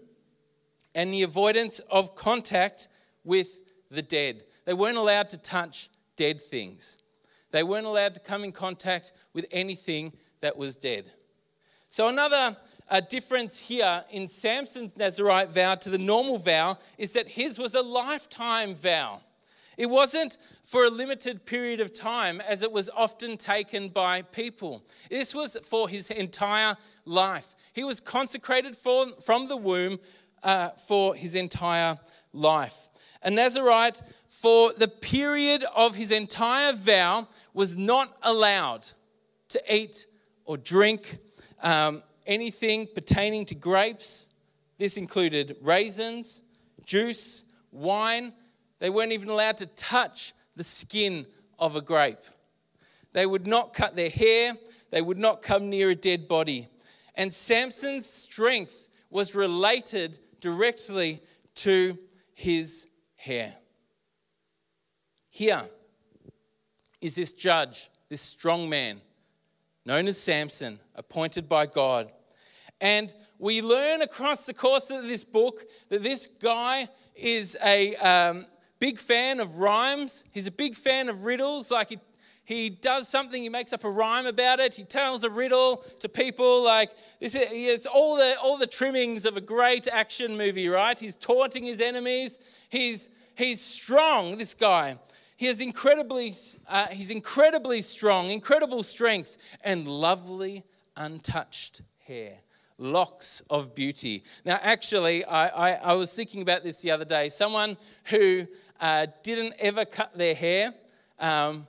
and 0.93 1.15
the 1.15 1.23
avoidance 1.23 1.79
of 1.79 2.17
contact 2.17 2.89
with 3.23 3.63
the 3.89 4.03
dead. 4.03 4.43
They 4.65 4.75
weren't 4.75 4.97
allowed 4.97 5.31
to 5.31 5.39
touch 5.39 5.91
dead 6.17 6.41
things. 6.41 6.99
They 7.53 7.63
weren't 7.63 7.87
allowed 7.87 8.15
to 8.15 8.21
come 8.21 8.43
in 8.43 8.51
contact 8.51 9.13
with 9.33 9.47
anything 9.53 10.13
that 10.41 10.57
was 10.57 10.75
dead. 10.75 11.09
So, 11.89 12.09
another 12.09 12.57
uh, 12.89 13.01
difference 13.01 13.59
here 13.59 14.05
in 14.11 14.29
Samson's 14.29 14.97
Nazarite 14.97 15.51
vow 15.51 15.75
to 15.77 15.91
the 15.91 15.99
normal 15.99 16.39
vow 16.39 16.79
is 16.99 17.13
that 17.15 17.29
his 17.29 17.59
was 17.59 17.75
a 17.75 17.83
lifetime 17.83 18.75
vow. 18.75 19.21
It 19.77 19.91
wasn't 19.91 20.39
for 20.65 20.87
a 20.87 20.91
limited 20.91 21.45
period 21.45 21.81
of 21.81 21.93
time 21.93 22.41
as 22.41 22.63
it 22.63 22.73
was 22.73 22.89
often 22.89 23.37
taken 23.37 23.89
by 23.89 24.23
people. 24.23 24.85
This 25.11 25.35
was 25.35 25.57
for 25.69 25.89
his 25.89 26.11
entire 26.11 26.77
life. 27.05 27.55
He 27.75 27.85
was 27.85 28.01
consecrated 28.01 28.75
for, 28.75 29.07
from 29.21 29.49
the 29.49 29.57
womb 29.57 29.99
uh, 30.43 30.71
for 30.71 31.15
his 31.15 31.35
entire 31.35 31.99
life. 32.33 32.89
A 33.23 33.31
Nazarite, 33.31 34.01
for 34.29 34.73
the 34.73 34.89
period 34.89 35.65
of 35.75 35.95
his 35.95 36.11
entire 36.11 36.73
vow, 36.73 37.29
was 37.53 37.77
not 37.77 38.17
allowed 38.23 38.87
to 39.49 39.61
eat 39.69 40.07
or 40.45 40.57
drink 40.57 41.19
um, 41.63 42.03
anything 42.27 42.89
pertaining 42.95 43.45
to 43.47 43.55
grapes. 43.55 44.29
This 44.79 44.97
included 44.97 45.57
raisins, 45.63 46.43
juice, 46.85 47.45
wine. 47.73 48.33
They 48.79 48.91
weren't 48.91 49.13
even 49.13 49.29
allowed 49.29 49.59
to 49.59 49.67
touch 49.67 50.33
the 50.55 50.65
skin 50.65 51.27
of 51.59 51.77
a 51.77 51.81
grape. 51.81 52.19
They 53.13 53.27
would 53.27 53.47
not 53.47 53.73
cut 53.73 53.97
their 53.97 54.11
hair. 54.11 54.53
They 54.91 55.01
would 55.01 55.19
not 55.19 55.43
come 55.43 55.71
near 55.71 55.91
a 55.91 55.95
dead 55.95 56.29
body. 56.29 56.69
And 57.15 57.33
Samson's 57.33 58.07
strength 58.07 58.89
was 59.09 59.35
related 59.35 60.19
directly 60.41 61.23
to 61.57 61.99
his 62.35 62.89
hair. 63.15 63.55
Here 65.29 65.63
is 67.01 67.15
this 67.15 67.33
judge, 67.33 67.91
this 68.09 68.21
strong 68.21 68.69
man, 68.69 69.01
known 69.85 70.09
as 70.09 70.19
Samson, 70.19 70.79
appointed 70.95 71.49
by 71.49 71.67
God. 71.67 72.13
And 72.81 73.15
we 73.39 73.63
learn 73.63 74.03
across 74.03 74.47
the 74.47 74.55
course 74.55 74.91
of 74.91 75.05
this 75.05 75.25
book 75.25 75.63
that 75.89 76.03
this 76.03 76.27
guy 76.27 76.89
is 77.15 77.57
a 77.65 77.95
um, 77.97 78.47
big 78.79 78.99
fan 78.99 79.41
of 79.41 79.59
rhymes. 79.59 80.25
He's 80.33 80.47
a 80.47 80.53
big 80.53 80.77
fan 80.77 81.09
of 81.09 81.25
riddles. 81.25 81.71
Like 81.71 81.91
he 81.91 81.99
he 82.45 82.71
does 82.71 83.09
something, 83.09 83.43
he 83.43 83.49
makes 83.49 83.73
up 83.73 83.83
a 83.83 83.91
rhyme 83.91 84.25
about 84.25 84.61
it, 84.61 84.77
he 84.77 84.85
tells 84.85 85.25
a 85.25 85.31
riddle 85.31 85.79
to 85.99 86.09
people. 86.09 86.63
Like 86.65 86.91
this 87.21 87.35
is 87.35 87.45
it's 87.51 87.87
all 87.87 88.17
the 88.17 88.37
all 88.43 88.57
the 88.57 88.69
trimmings 88.69 89.27
of 89.27 89.37
a 89.37 89.41
great 89.41 89.89
action 89.89 90.37
movie, 90.37 90.69
right? 90.69 90.99
He's 90.99 91.17
taunting 91.17 91.65
his 91.65 91.81
enemies. 91.81 92.39
He's 92.69 93.11
he's 93.35 93.61
strong, 93.61 94.37
this 94.37 94.55
guy. 94.55 94.97
He 95.37 95.47
has 95.47 95.61
incredibly 95.61 96.33
uh, 96.69 96.87
he's 96.87 97.11
incredibly 97.11 97.81
strong, 97.81 98.31
incredible 98.31 98.83
strength, 98.83 99.59
and 99.65 99.89
lovely, 99.89 100.63
untouched 100.97 101.83
hair 102.07 102.39
locks 102.79 103.41
of 103.49 103.75
beauty. 103.75 104.23
Now, 104.45 104.59
actually, 104.63 105.25
I, 105.25 105.47
I, 105.47 105.73
I, 105.75 105.95
was 105.95 106.15
thinking 106.15 106.43
about 106.43 106.63
this 106.63 106.83
the 106.83 106.91
other 106.91 107.05
day. 107.05 107.29
Someone 107.29 107.77
who 108.11 108.47
uh, 108.81 109.07
didn't 109.23 109.55
ever 109.59 109.85
cut 109.85 110.17
their 110.17 110.35
hair, 110.35 110.75
um, 111.19 111.67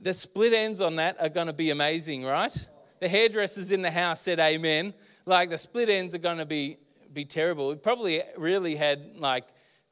the 0.00 0.14
split 0.14 0.52
ends 0.52 0.80
on 0.80 0.96
that 0.96 1.16
are 1.20 1.28
going 1.28 1.48
to 1.48 1.52
be 1.52 1.70
amazing, 1.70 2.24
right? 2.24 2.68
The 3.00 3.08
hairdressers 3.08 3.72
in 3.72 3.82
the 3.82 3.90
house 3.90 4.20
said 4.20 4.38
amen. 4.38 4.94
Like 5.26 5.50
the 5.50 5.58
split 5.58 5.88
ends 5.88 6.14
are 6.14 6.18
going 6.18 6.38
to 6.38 6.46
be, 6.46 6.76
be 7.12 7.24
terrible. 7.24 7.72
It 7.72 7.82
probably 7.82 8.22
really 8.36 8.76
had 8.76 9.16
like 9.16 9.44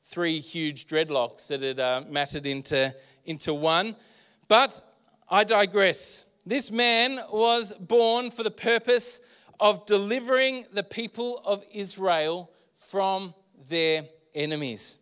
three 0.03 0.39
huge 0.39 0.87
dreadlocks 0.87 1.49
that 1.49 1.63
had 1.63 1.81
uh, 1.81 2.03
matted 2.09 2.47
into, 2.47 2.95
into 3.25 3.55
one. 3.55 3.97
But 4.49 4.83
I 5.29 5.45
digress. 5.45 6.27
This 6.45 6.71
man 6.71 7.21
was 7.33 7.73
born 7.73 8.31
for 8.31 8.43
the 8.43 8.51
purpose 8.51 9.21
of 9.63 9.87
delivering 9.87 10.65
the 10.73 10.83
people 10.83 11.41
of 11.45 11.65
Israel 11.73 12.51
from 12.75 13.33
their 13.69 14.03
enemies. 14.35 14.99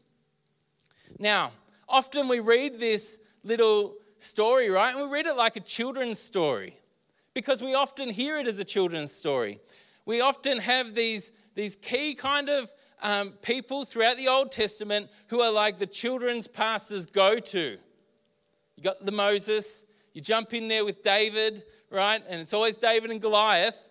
Now, 1.19 1.53
often 1.89 2.29
we 2.29 2.41
read 2.41 2.79
this 2.79 3.21
little 3.43 3.95
story, 4.19 4.69
right? 4.69 4.95
And 4.95 5.09
we 5.09 5.17
read 5.17 5.25
it 5.25 5.35
like 5.35 5.57
a 5.57 5.61
children's 5.61 6.19
story 6.19 6.77
because 7.33 7.63
we 7.63 7.75
often 7.75 8.11
hear 8.11 8.39
it 8.39 8.47
as 8.47 8.59
a 8.59 8.65
children's 8.65 9.11
story. 9.11 9.61
We 10.05 10.21
often 10.21 10.59
have 10.59 10.95
these, 10.95 11.33
these 11.55 11.75
key 11.75 12.15
kind 12.15 12.51
of 12.51 12.71
um, 13.01 13.31
people 13.41 13.87
throughout 13.87 14.19
the 14.19 14.29
Old 14.29 14.53
Testament 14.53 15.09
who 15.29 15.41
are 15.41 15.51
like 15.51 15.79
the 15.79 15.87
children's 15.87 16.47
pastors 16.47 17.07
go 17.07 17.39
to. 17.39 17.79
You 18.77 18.83
got 18.83 19.07
the 19.07 19.13
Moses, 19.13 19.87
you 20.13 20.21
jump 20.21 20.53
in 20.53 20.69
there 20.69 20.85
with 20.85 21.03
David, 21.03 21.65
right? 21.91 22.21
And 22.29 22.43
it's 22.43 22.53
always 22.53 22.77
David 22.77 23.11
and 23.11 23.23
Goliath. 23.23 23.90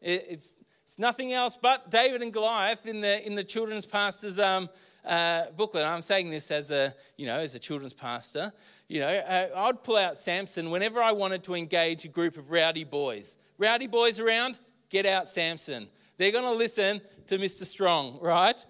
It, 0.00 0.26
it's, 0.28 0.60
it's 0.84 0.98
nothing 0.98 1.32
else 1.32 1.56
but 1.60 1.90
David 1.90 2.22
and 2.22 2.32
Goliath 2.32 2.86
in 2.86 3.00
the, 3.00 3.24
in 3.24 3.34
the 3.34 3.44
children's 3.44 3.86
pastors 3.86 4.38
um, 4.40 4.68
uh, 5.06 5.42
booklet. 5.56 5.84
I'm 5.84 6.02
saying 6.02 6.30
this 6.30 6.50
as 6.50 6.70
a, 6.70 6.92
you 7.16 7.26
know, 7.26 7.38
as 7.38 7.54
a 7.54 7.58
children's 7.58 7.94
pastor. 7.94 8.52
You 8.88 9.00
know, 9.00 9.08
uh, 9.08 9.46
I'd 9.56 9.82
pull 9.84 9.96
out 9.96 10.16
Samson 10.16 10.70
whenever 10.70 11.00
I 11.00 11.12
wanted 11.12 11.44
to 11.44 11.54
engage 11.54 12.04
a 12.04 12.08
group 12.08 12.36
of 12.36 12.50
rowdy 12.50 12.84
boys. 12.84 13.38
Rowdy 13.56 13.86
boys 13.86 14.18
around, 14.18 14.58
get 14.88 15.06
out 15.06 15.28
Samson. 15.28 15.86
They're 16.18 16.32
going 16.32 16.44
to 16.44 16.58
listen 16.58 17.00
to 17.28 17.38
Mr. 17.38 17.64
Strong, 17.64 18.18
right? 18.20 18.64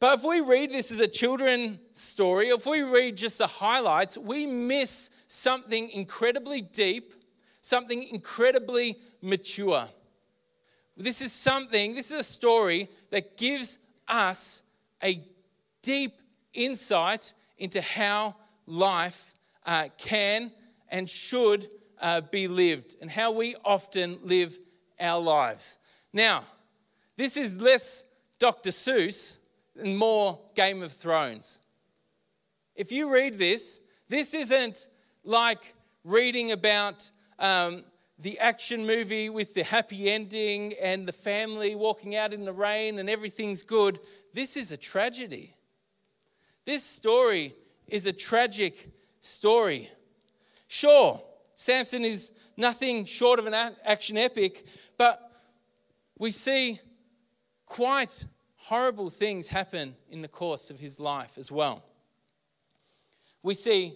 But 0.00 0.18
if 0.18 0.24
we 0.24 0.40
read 0.40 0.70
this 0.70 0.90
as 0.90 1.00
a 1.00 1.06
children's 1.06 1.78
story, 1.92 2.46
if 2.46 2.64
we 2.64 2.80
read 2.80 3.18
just 3.18 3.36
the 3.36 3.46
highlights, 3.46 4.16
we 4.16 4.46
miss 4.46 5.10
something 5.26 5.90
incredibly 5.90 6.62
deep, 6.62 7.12
something 7.60 8.02
incredibly 8.04 8.96
mature. 9.20 9.86
This 10.96 11.22
is 11.22 11.32
something, 11.32 11.94
this 11.94 12.10
is 12.10 12.20
a 12.20 12.24
story 12.24 12.88
that 13.10 13.36
gives 13.36 13.78
us 14.08 14.62
a 15.02 15.22
deep 15.82 16.12
insight 16.52 17.32
into 17.58 17.80
how 17.80 18.36
life 18.66 19.34
uh, 19.66 19.88
can 19.98 20.50
and 20.90 21.08
should 21.08 21.68
uh, 22.00 22.20
be 22.20 22.48
lived 22.48 22.96
and 23.00 23.10
how 23.10 23.32
we 23.32 23.54
often 23.64 24.18
live 24.22 24.58
our 24.98 25.20
lives. 25.20 25.78
Now, 26.12 26.42
this 27.16 27.36
is 27.36 27.60
less 27.60 28.04
Dr. 28.38 28.70
Seuss 28.70 29.38
and 29.78 29.96
more 29.96 30.38
Game 30.54 30.82
of 30.82 30.92
Thrones. 30.92 31.60
If 32.74 32.90
you 32.92 33.12
read 33.12 33.34
this, 33.38 33.80
this 34.08 34.34
isn't 34.34 34.88
like 35.24 35.74
reading 36.04 36.52
about 36.52 37.10
um, 37.38 37.84
the 38.20 38.38
action 38.38 38.86
movie 38.86 39.30
with 39.30 39.54
the 39.54 39.64
happy 39.64 40.10
ending 40.10 40.74
and 40.80 41.08
the 41.08 41.12
family 41.12 41.74
walking 41.74 42.16
out 42.16 42.34
in 42.34 42.44
the 42.44 42.52
rain 42.52 42.98
and 42.98 43.08
everything's 43.08 43.62
good. 43.62 43.98
This 44.34 44.56
is 44.56 44.72
a 44.72 44.76
tragedy. 44.76 45.54
This 46.66 46.84
story 46.84 47.54
is 47.88 48.06
a 48.06 48.12
tragic 48.12 48.90
story. 49.20 49.88
Sure, 50.68 51.20
Samson 51.54 52.04
is 52.04 52.32
nothing 52.56 53.06
short 53.06 53.38
of 53.38 53.46
an 53.46 53.54
action 53.84 54.18
epic, 54.18 54.66
but 54.98 55.32
we 56.18 56.30
see 56.30 56.78
quite 57.64 58.26
horrible 58.56 59.08
things 59.08 59.48
happen 59.48 59.94
in 60.10 60.20
the 60.20 60.28
course 60.28 60.70
of 60.70 60.78
his 60.78 61.00
life 61.00 61.38
as 61.38 61.50
well. 61.50 61.82
We 63.42 63.54
see 63.54 63.94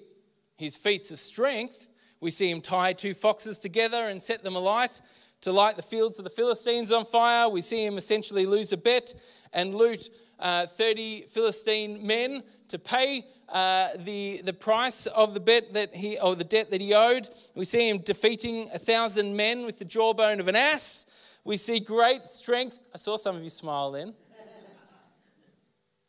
his 0.56 0.76
feats 0.76 1.10
of 1.10 1.18
strength 1.18 1.88
we 2.20 2.30
see 2.30 2.50
him 2.50 2.60
tie 2.60 2.92
two 2.92 3.14
foxes 3.14 3.58
together 3.58 4.08
and 4.08 4.20
set 4.20 4.42
them 4.42 4.56
alight 4.56 5.00
to 5.42 5.52
light 5.52 5.76
the 5.76 5.82
fields 5.82 6.18
of 6.18 6.24
the 6.24 6.30
Philistines 6.30 6.90
on 6.90 7.04
fire. 7.04 7.48
We 7.48 7.60
see 7.60 7.84
him 7.84 7.96
essentially 7.96 8.46
lose 8.46 8.72
a 8.72 8.78
bet 8.78 9.14
and 9.52 9.74
loot 9.74 10.08
uh, 10.38 10.66
30 10.66 11.26
Philistine 11.28 12.06
men 12.06 12.42
to 12.68 12.78
pay 12.78 13.22
uh, 13.50 13.88
the, 13.98 14.40
the 14.44 14.52
price 14.52 15.06
of 15.06 15.34
the 15.34 15.40
bet 15.40 15.74
that 15.74 15.94
he 15.94 16.18
or 16.18 16.34
the 16.34 16.44
debt 16.44 16.70
that 16.70 16.80
he 16.80 16.94
owed. 16.94 17.28
We 17.54 17.64
see 17.64 17.88
him 17.88 17.98
defeating 17.98 18.68
a 18.74 18.78
thousand 18.78 19.36
men 19.36 19.66
with 19.66 19.78
the 19.78 19.84
jawbone 19.84 20.40
of 20.40 20.48
an 20.48 20.56
ass. 20.56 21.38
We 21.44 21.58
see 21.58 21.78
great 21.78 22.26
strength. 22.26 22.80
I 22.94 22.96
saw 22.96 23.16
some 23.16 23.36
of 23.36 23.42
you 23.42 23.50
smile 23.50 23.92
then. 23.92 24.14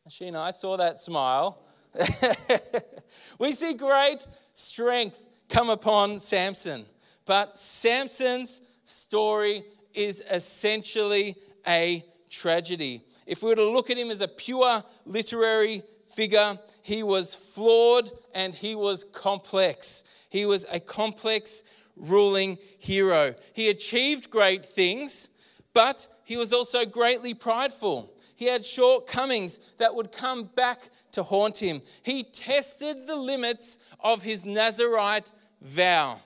Sheena, 0.10 0.38
I 0.38 0.52
saw 0.52 0.78
that 0.78 1.00
smile. 1.00 1.62
we 3.40 3.52
see 3.52 3.74
great 3.74 4.26
strength 4.54 5.24
come 5.50 5.70
upon 5.70 6.20
Samson. 6.20 6.86
But 7.26 7.58
Samson's 7.58 8.62
story 8.84 9.64
is 9.94 10.24
essentially 10.30 11.36
a 11.68 12.04
tragedy. 12.30 13.02
If 13.26 13.42
we 13.42 13.50
were 13.50 13.56
to 13.56 13.70
look 13.70 13.90
at 13.90 13.98
him 13.98 14.12
as 14.12 14.22
a 14.22 14.28
pure 14.28 14.84
literary 15.06 15.82
figure, 16.14 16.60
he 16.82 17.02
was 17.04 17.34
flawed 17.34 18.12
and 18.34 18.54
he 18.54 18.76
was 18.76 19.04
complex. 19.04 20.04
He 20.30 20.46
was 20.46 20.66
a 20.72 20.80
complex 20.80 21.64
ruling 21.96 22.58
hero. 22.78 23.34
He 23.54 23.70
achieved 23.70 24.30
great 24.30 24.66
things, 24.66 25.30
but 25.74 26.08
he 26.24 26.38
was 26.38 26.54
also 26.54 26.86
greatly 26.86 27.34
prideful. 27.34 28.14
He 28.36 28.46
had 28.46 28.66
shortcomings 28.66 29.74
that 29.78 29.96
would 29.96 30.12
come 30.12 30.50
back 30.56 30.90
to 31.14 31.24
haunt 31.24 31.58
him. 31.62 31.82
He 32.04 32.24
tested 32.24 33.08
the 33.08 33.16
limits 33.16 33.78
of 34.00 34.24
his 34.24 34.46
Nazarite 34.46 35.32
vow. 35.62 36.20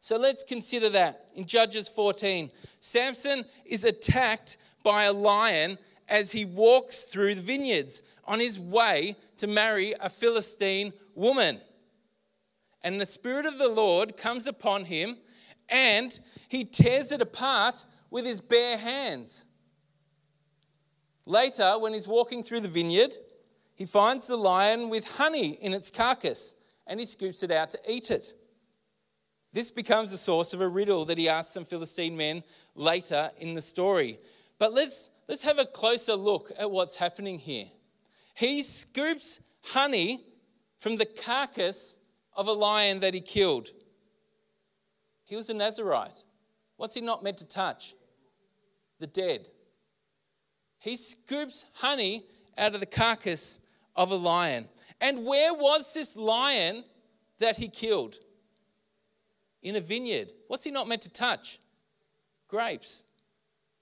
So 0.00 0.16
let's 0.16 0.42
consider 0.42 0.88
that 0.90 1.26
in 1.34 1.44
Judges 1.44 1.86
14. 1.86 2.50
Samson 2.80 3.44
is 3.66 3.84
attacked 3.84 4.56
by 4.82 5.04
a 5.04 5.12
lion 5.12 5.78
as 6.08 6.32
he 6.32 6.44
walks 6.46 7.04
through 7.04 7.34
the 7.34 7.42
vineyards 7.42 8.02
on 8.24 8.40
his 8.40 8.58
way 8.58 9.14
to 9.36 9.46
marry 9.46 9.94
a 10.00 10.08
Philistine 10.08 10.92
woman. 11.14 11.60
And 12.82 12.98
the 12.98 13.06
Spirit 13.06 13.44
of 13.44 13.58
the 13.58 13.68
Lord 13.68 14.16
comes 14.16 14.46
upon 14.46 14.86
him 14.86 15.18
and 15.68 16.18
he 16.48 16.64
tears 16.64 17.12
it 17.12 17.20
apart 17.20 17.84
with 18.10 18.24
his 18.24 18.40
bare 18.40 18.78
hands. 18.78 19.46
Later, 21.30 21.78
when 21.78 21.94
he's 21.94 22.08
walking 22.08 22.42
through 22.42 22.58
the 22.58 22.66
vineyard, 22.66 23.16
he 23.76 23.86
finds 23.86 24.26
the 24.26 24.36
lion 24.36 24.90
with 24.90 25.16
honey 25.16 25.50
in 25.50 25.72
its 25.72 25.88
carcass 25.88 26.56
and 26.88 26.98
he 26.98 27.06
scoops 27.06 27.44
it 27.44 27.52
out 27.52 27.70
to 27.70 27.78
eat 27.88 28.10
it. 28.10 28.34
This 29.52 29.70
becomes 29.70 30.10
the 30.10 30.16
source 30.16 30.52
of 30.54 30.60
a 30.60 30.66
riddle 30.66 31.04
that 31.04 31.18
he 31.18 31.28
asks 31.28 31.54
some 31.54 31.64
Philistine 31.64 32.16
men 32.16 32.42
later 32.74 33.30
in 33.38 33.54
the 33.54 33.60
story. 33.60 34.18
But 34.58 34.72
let's, 34.72 35.10
let's 35.28 35.44
have 35.44 35.60
a 35.60 35.66
closer 35.66 36.14
look 36.14 36.50
at 36.58 36.68
what's 36.68 36.96
happening 36.96 37.38
here. 37.38 37.66
He 38.34 38.64
scoops 38.64 39.40
honey 39.62 40.24
from 40.78 40.96
the 40.96 41.06
carcass 41.06 41.98
of 42.36 42.48
a 42.48 42.52
lion 42.52 42.98
that 43.00 43.14
he 43.14 43.20
killed. 43.20 43.68
He 45.26 45.36
was 45.36 45.48
a 45.48 45.54
Nazarite. 45.54 46.24
What's 46.76 46.94
he 46.94 47.00
not 47.00 47.22
meant 47.22 47.38
to 47.38 47.46
touch? 47.46 47.94
The 48.98 49.06
dead. 49.06 49.48
He 50.80 50.96
scoops 50.96 51.66
honey 51.74 52.24
out 52.58 52.74
of 52.74 52.80
the 52.80 52.86
carcass 52.86 53.60
of 53.94 54.10
a 54.10 54.16
lion. 54.16 54.68
And 55.00 55.24
where 55.24 55.54
was 55.54 55.94
this 55.94 56.16
lion 56.16 56.84
that 57.38 57.56
he 57.56 57.68
killed? 57.68 58.16
In 59.62 59.76
a 59.76 59.80
vineyard. 59.80 60.32
What's 60.48 60.64
he 60.64 60.70
not 60.70 60.88
meant 60.88 61.02
to 61.02 61.12
touch? 61.12 61.58
Grapes. 62.48 63.04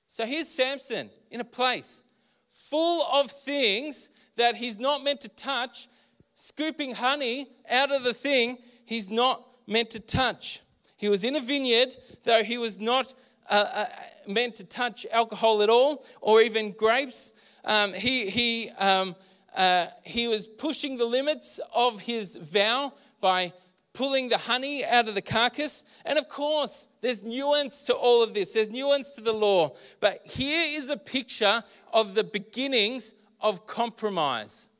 So 0.07 0.26
here's 0.26 0.49
Samson 0.49 1.11
in 1.31 1.40
a 1.40 1.45
place 1.45 2.05
full 2.49 3.07
of 3.12 3.31
things 3.31 4.11
that 4.37 4.57
he's 4.57 4.78
not 4.78 5.05
meant 5.05 5.21
to 5.23 5.28
touch, 5.28 5.88
scooping 6.35 6.95
honey 6.95 7.47
out 7.71 7.90
of 7.95 8.05
the 8.05 8.12
thing 8.12 8.59
he's 8.85 9.11
not 9.11 9.43
meant 9.67 9.90
to 9.90 10.00
touch. 10.00 10.61
He 10.97 11.09
was 11.09 11.25
in 11.25 11.37
a 11.37 11.40
vineyard, 11.40 11.95
though 12.25 12.43
he 12.43 12.59
was 12.59 12.81
not 12.81 13.14
uh, 13.50 13.64
uh, 13.75 13.85
meant 14.26 14.55
to 14.57 14.64
touch 14.64 15.07
alcohol 15.12 15.62
at 15.62 15.71
all 15.71 16.05
or 16.21 16.40
even 16.40 16.73
grapes. 16.73 17.33
Um, 17.64 17.93
he, 17.93 18.31
he, 18.31 18.71
um, 18.78 19.17
uh, 19.57 19.87
he 20.05 20.28
was 20.28 20.47
pushing 20.47 20.97
the 20.97 21.07
limits 21.07 21.61
of 21.75 22.00
his 22.00 22.37
vow 22.37 22.93
by 23.21 23.52
pulling 23.93 24.28
the 24.28 24.38
honey 24.38 24.85
out 24.85 25.09
of 25.09 25.14
the 25.14 25.23
carcass. 25.23 25.85
And 26.05 26.19
of 26.19 26.28
course, 26.28 26.88
there's 27.00 27.25
nuance 27.25 27.87
to 27.87 27.95
all 27.95 28.23
of 28.23 28.33
this, 28.35 28.55
there's 28.55 28.71
nuance 28.71 29.14
to 29.17 29.21
the 29.21 29.33
law. 29.33 29.71
But 29.99 30.19
here 30.25 30.64
is 30.67 30.90
a 30.90 30.97
picture 30.97 31.63
of 31.93 32.15
the 32.15 32.25
beginnings 32.25 33.15
of 33.41 33.67
compromise. 33.67 34.71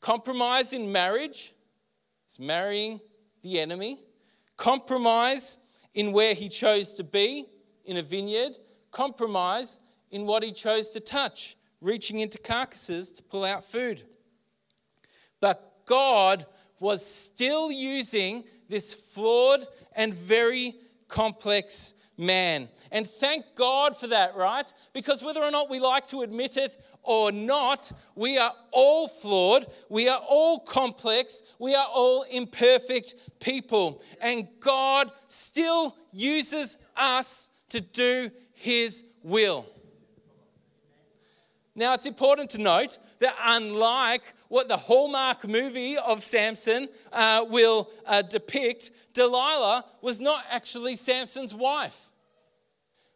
Compromise 0.00 0.72
in 0.72 0.90
marriage 0.90 1.52
is 2.28 2.40
marrying 2.40 3.00
the 3.42 3.60
enemy. 3.60 4.00
Compromise 4.58 5.56
in 5.94 6.12
where 6.12 6.34
he 6.34 6.50
chose 6.50 6.94
to 6.94 7.04
be 7.04 7.46
in 7.86 7.96
a 7.96 8.02
vineyard. 8.02 8.58
Compromise 8.90 9.80
in 10.10 10.26
what 10.26 10.42
he 10.42 10.52
chose 10.52 10.90
to 10.90 11.00
touch, 11.00 11.56
reaching 11.80 12.18
into 12.18 12.38
carcasses 12.38 13.10
to 13.12 13.22
pull 13.22 13.44
out 13.44 13.64
food. 13.64 14.02
But 15.40 15.86
God 15.86 16.44
was 16.80 17.04
still 17.06 17.72
using 17.72 18.44
this 18.68 18.92
flawed 18.92 19.64
and 19.96 20.12
very 20.12 20.74
complex 21.08 21.94
man. 22.18 22.68
And 22.90 23.06
thank 23.06 23.54
God 23.54 23.96
for 23.96 24.08
that, 24.08 24.34
right? 24.36 24.70
Because 24.92 25.22
whether 25.22 25.42
or 25.42 25.50
not 25.50 25.70
we 25.70 25.78
like 25.78 26.06
to 26.08 26.22
admit 26.22 26.56
it 26.56 26.76
or 27.02 27.32
not, 27.32 27.90
we 28.14 28.36
are 28.36 28.52
all 28.72 29.08
flawed, 29.08 29.66
we 29.88 30.08
are 30.08 30.20
all 30.28 30.60
complex, 30.60 31.42
we 31.58 31.74
are 31.74 31.86
all 31.94 32.24
imperfect 32.30 33.14
people. 33.40 34.02
And 34.20 34.48
God 34.60 35.10
still 35.28 35.96
uses 36.12 36.78
us 36.96 37.50
to 37.70 37.80
do 37.80 38.30
His 38.52 39.04
will. 39.22 39.64
Now, 41.78 41.94
it's 41.94 42.06
important 42.06 42.50
to 42.50 42.60
note 42.60 42.98
that 43.20 43.36
unlike 43.40 44.34
what 44.48 44.68
the 44.68 44.76
Hallmark 44.76 45.46
movie 45.46 45.96
of 45.96 46.22
Samson 46.22 46.88
uh, 47.12 47.44
will 47.48 47.90
uh, 48.06 48.22
depict, 48.22 48.90
Delilah 49.14 49.84
was 50.00 50.20
not 50.20 50.44
actually 50.50 50.96
Samson's 50.96 51.54
wife. 51.54 52.10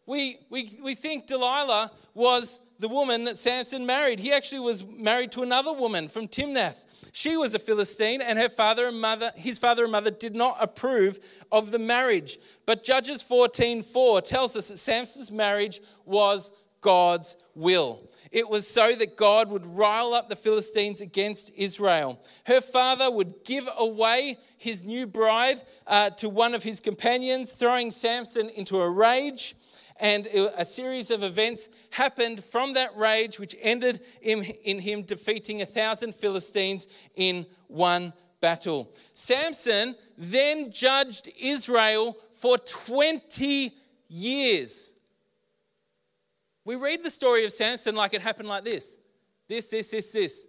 We, 0.06 0.38
we, 0.50 0.70
we 0.82 0.94
think 0.94 1.26
Delilah 1.26 1.90
was 2.14 2.60
the 2.80 2.88
woman 2.88 3.24
that 3.24 3.36
Samson 3.36 3.86
married. 3.86 4.18
He 4.18 4.32
actually 4.32 4.60
was 4.60 4.84
married 4.84 5.32
to 5.32 5.42
another 5.42 5.72
woman 5.72 6.08
from 6.08 6.26
Timnath. 6.26 7.08
She 7.12 7.36
was 7.36 7.54
a 7.54 7.58
Philistine, 7.58 8.20
and 8.20 8.38
her 8.38 8.48
father 8.48 8.86
and 8.88 9.00
mother, 9.00 9.30
his 9.36 9.58
father 9.58 9.84
and 9.84 9.92
mother 9.92 10.10
did 10.10 10.34
not 10.34 10.56
approve 10.60 11.18
of 11.52 11.70
the 11.70 11.78
marriage. 11.78 12.38
But 12.66 12.82
Judges 12.82 13.22
14:4 13.22 14.22
tells 14.22 14.56
us 14.56 14.68
that 14.68 14.78
Samson's 14.78 15.30
marriage 15.30 15.80
was 16.06 16.50
God's 16.82 17.36
will. 17.54 18.10
It 18.30 18.48
was 18.48 18.68
so 18.68 18.94
that 18.94 19.16
God 19.16 19.50
would 19.50 19.64
rile 19.64 20.12
up 20.12 20.28
the 20.28 20.36
Philistines 20.36 21.00
against 21.00 21.52
Israel. 21.56 22.20
Her 22.44 22.60
father 22.60 23.10
would 23.10 23.44
give 23.44 23.66
away 23.78 24.36
his 24.58 24.84
new 24.84 25.06
bride 25.06 25.62
uh, 25.86 26.10
to 26.10 26.28
one 26.28 26.54
of 26.54 26.62
his 26.62 26.80
companions, 26.80 27.52
throwing 27.52 27.90
Samson 27.90 28.50
into 28.50 28.80
a 28.80 28.90
rage. 28.90 29.54
And 30.00 30.26
a 30.26 30.64
series 30.64 31.12
of 31.12 31.22
events 31.22 31.68
happened 31.92 32.42
from 32.42 32.72
that 32.74 32.90
rage, 32.96 33.38
which 33.38 33.54
ended 33.62 34.00
in, 34.20 34.42
in 34.64 34.80
him 34.80 35.02
defeating 35.02 35.62
a 35.62 35.66
thousand 35.66 36.14
Philistines 36.14 36.88
in 37.14 37.46
one 37.68 38.12
battle. 38.40 38.92
Samson 39.12 39.94
then 40.18 40.72
judged 40.72 41.28
Israel 41.40 42.16
for 42.32 42.58
20 42.58 43.72
years. 44.08 44.91
We 46.64 46.76
read 46.76 47.02
the 47.02 47.10
story 47.10 47.44
of 47.44 47.52
Samson 47.52 47.94
like 47.94 48.14
it 48.14 48.22
happened 48.22 48.48
like 48.48 48.64
this 48.64 48.98
this, 49.48 49.68
this, 49.68 49.90
this, 49.90 50.12
this. 50.12 50.48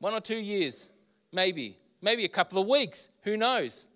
One 0.00 0.14
or 0.14 0.20
two 0.20 0.38
years, 0.38 0.90
maybe, 1.30 1.76
maybe 2.00 2.24
a 2.24 2.28
couple 2.28 2.60
of 2.60 2.66
weeks, 2.66 3.10
who 3.22 3.36
knows? 3.36 3.88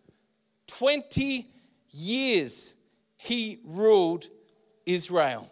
20 0.69 1.47
years 1.91 2.77
he 3.17 3.59
ruled 3.65 4.29
Israel. 4.85 5.51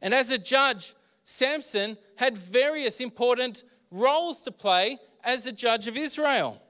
And 0.00 0.14
as 0.14 0.30
a 0.30 0.38
judge, 0.38 0.94
Samson 1.24 1.98
had 2.16 2.38
various 2.38 3.00
important 3.00 3.64
roles 3.90 4.40
to 4.42 4.50
play 4.50 4.96
as 5.24 5.46
a 5.46 5.52
judge 5.52 5.86
of 5.86 5.98
Israel. 5.98 6.62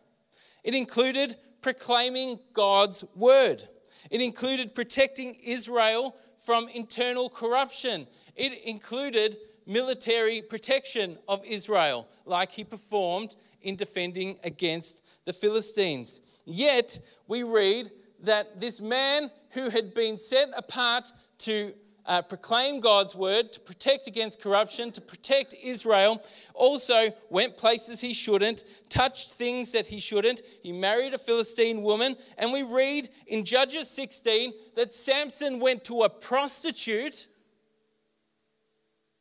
It 0.64 0.74
included 0.74 1.36
proclaiming 1.62 2.40
God's 2.52 3.04
word, 3.14 3.62
it 4.10 4.20
included 4.20 4.74
protecting 4.74 5.36
Israel 5.46 6.16
from 6.44 6.68
internal 6.74 7.28
corruption. 7.28 8.06
It 8.36 8.52
included 8.64 9.36
military 9.66 10.42
protection 10.42 11.18
of 11.28 11.44
Israel, 11.44 12.08
like 12.24 12.50
he 12.50 12.64
performed 12.64 13.36
in 13.62 13.76
defending 13.76 14.38
against 14.42 15.04
the 15.26 15.32
Philistines. 15.32 16.22
Yet, 16.44 16.98
we 17.28 17.42
read 17.42 17.90
that 18.22 18.60
this 18.60 18.80
man 18.80 19.30
who 19.50 19.70
had 19.70 19.94
been 19.94 20.16
set 20.16 20.48
apart 20.56 21.12
to 21.38 21.72
uh, 22.10 22.20
proclaim 22.20 22.80
God's 22.80 23.14
word, 23.14 23.52
to 23.52 23.60
protect 23.60 24.08
against 24.08 24.42
corruption, 24.42 24.90
to 24.90 25.00
protect 25.00 25.54
Israel, 25.62 26.20
also 26.54 26.96
went 27.30 27.56
places 27.56 28.00
he 28.00 28.12
shouldn't, 28.12 28.64
touched 28.88 29.30
things 29.30 29.70
that 29.70 29.86
he 29.86 30.00
shouldn't. 30.00 30.42
He 30.60 30.72
married 30.72 31.14
a 31.14 31.18
Philistine 31.18 31.82
woman. 31.82 32.16
And 32.36 32.52
we 32.52 32.64
read 32.64 33.08
in 33.28 33.44
Judges 33.44 33.88
16 33.90 34.52
that 34.74 34.92
Samson 34.92 35.60
went 35.60 35.84
to 35.84 36.02
a 36.02 36.10
prostitute. 36.10 37.28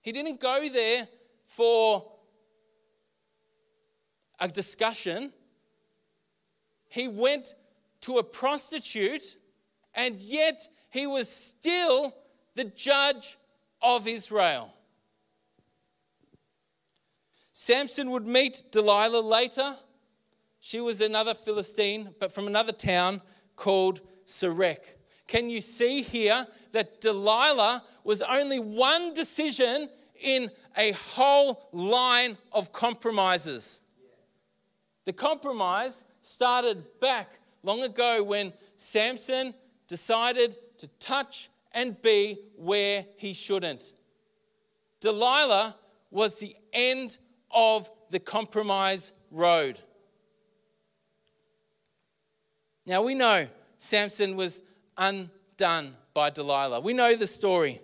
He 0.01 0.11
didn't 0.11 0.39
go 0.39 0.67
there 0.67 1.07
for 1.45 2.11
a 4.39 4.47
discussion. 4.47 5.31
He 6.87 7.07
went 7.07 7.53
to 8.01 8.17
a 8.17 8.23
prostitute, 8.23 9.37
and 9.93 10.15
yet 10.15 10.67
he 10.89 11.05
was 11.05 11.29
still 11.29 12.15
the 12.59 12.65
judge 12.65 13.37
of 13.81 14.05
Israel. 14.05 14.73
Samson 17.53 18.11
would 18.11 18.27
meet 18.27 18.63
Delilah 18.73 19.21
later. 19.21 19.77
She 20.59 20.81
was 20.81 20.99
another 20.99 21.33
Philistine, 21.33 22.13
but 22.19 22.33
from 22.33 22.47
another 22.47 22.73
town 22.73 23.21
called 23.55 24.01
Sarek. 24.25 24.97
Can 25.25 25.49
you 25.49 25.61
see 25.61 26.01
here 26.01 26.45
that 26.73 26.99
Delilah 26.99 27.81
was 28.03 28.21
only 28.21 28.59
one 28.59 29.13
decision 29.13 29.87
in 30.21 30.51
a 30.77 30.91
whole 30.91 31.69
line 31.71 32.37
of 32.51 32.73
compromises? 32.73 33.83
The 35.05 35.13
compromise 35.13 36.05
started 36.19 36.83
back 36.99 37.39
long 37.63 37.83
ago 37.83 38.21
when 38.21 38.51
Samson 38.75 39.53
decided 39.87 40.57
to 40.79 40.89
touch 40.99 41.49
and 41.73 42.01
be 42.01 42.37
where 42.55 43.05
he 43.17 43.33
shouldn't. 43.33 43.93
Delilah 44.99 45.75
was 46.11 46.39
the 46.39 46.53
end 46.73 47.17
of 47.51 47.89
the 48.09 48.19
compromise 48.19 49.13
road. 49.31 49.79
Now 52.85 53.03
we 53.03 53.13
know 53.13 53.47
Samson 53.77 54.35
was 54.35 54.63
undone 54.97 55.95
by 56.13 56.29
Delilah. 56.31 56.81
We 56.81 56.93
know 56.93 57.15
the 57.15 57.27
story. 57.27 57.79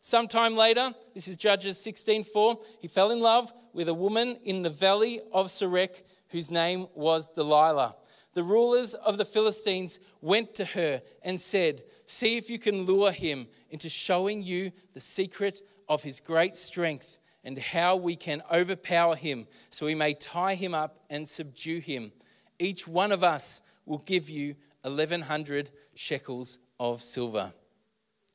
Sometime 0.00 0.56
later, 0.56 0.90
this 1.14 1.28
is 1.28 1.36
Judges 1.36 1.78
16:4, 1.78 2.60
he 2.80 2.88
fell 2.88 3.12
in 3.12 3.20
love 3.20 3.52
with 3.72 3.88
a 3.88 3.94
woman 3.94 4.36
in 4.42 4.62
the 4.62 4.70
valley 4.70 5.20
of 5.32 5.46
Sorek 5.46 6.02
whose 6.30 6.50
name 6.50 6.88
was 6.94 7.28
Delilah. 7.28 7.94
The 8.34 8.42
rulers 8.42 8.94
of 8.94 9.18
the 9.18 9.24
Philistines 9.24 10.00
went 10.20 10.54
to 10.54 10.64
her 10.64 11.02
and 11.22 11.38
said, 11.38 11.82
See 12.06 12.36
if 12.36 12.48
you 12.48 12.58
can 12.58 12.82
lure 12.82 13.12
him 13.12 13.46
into 13.70 13.88
showing 13.88 14.42
you 14.42 14.72
the 14.94 15.00
secret 15.00 15.60
of 15.88 16.02
his 16.02 16.20
great 16.20 16.56
strength 16.56 17.18
and 17.44 17.58
how 17.58 17.96
we 17.96 18.16
can 18.16 18.42
overpower 18.50 19.16
him 19.16 19.46
so 19.68 19.86
we 19.86 19.94
may 19.94 20.14
tie 20.14 20.54
him 20.54 20.74
up 20.74 21.04
and 21.10 21.28
subdue 21.28 21.80
him. 21.80 22.12
Each 22.58 22.88
one 22.88 23.12
of 23.12 23.22
us 23.22 23.62
will 23.84 23.98
give 23.98 24.30
you 24.30 24.54
1100 24.82 25.70
shekels 25.94 26.58
of 26.80 27.02
silver. 27.02 27.52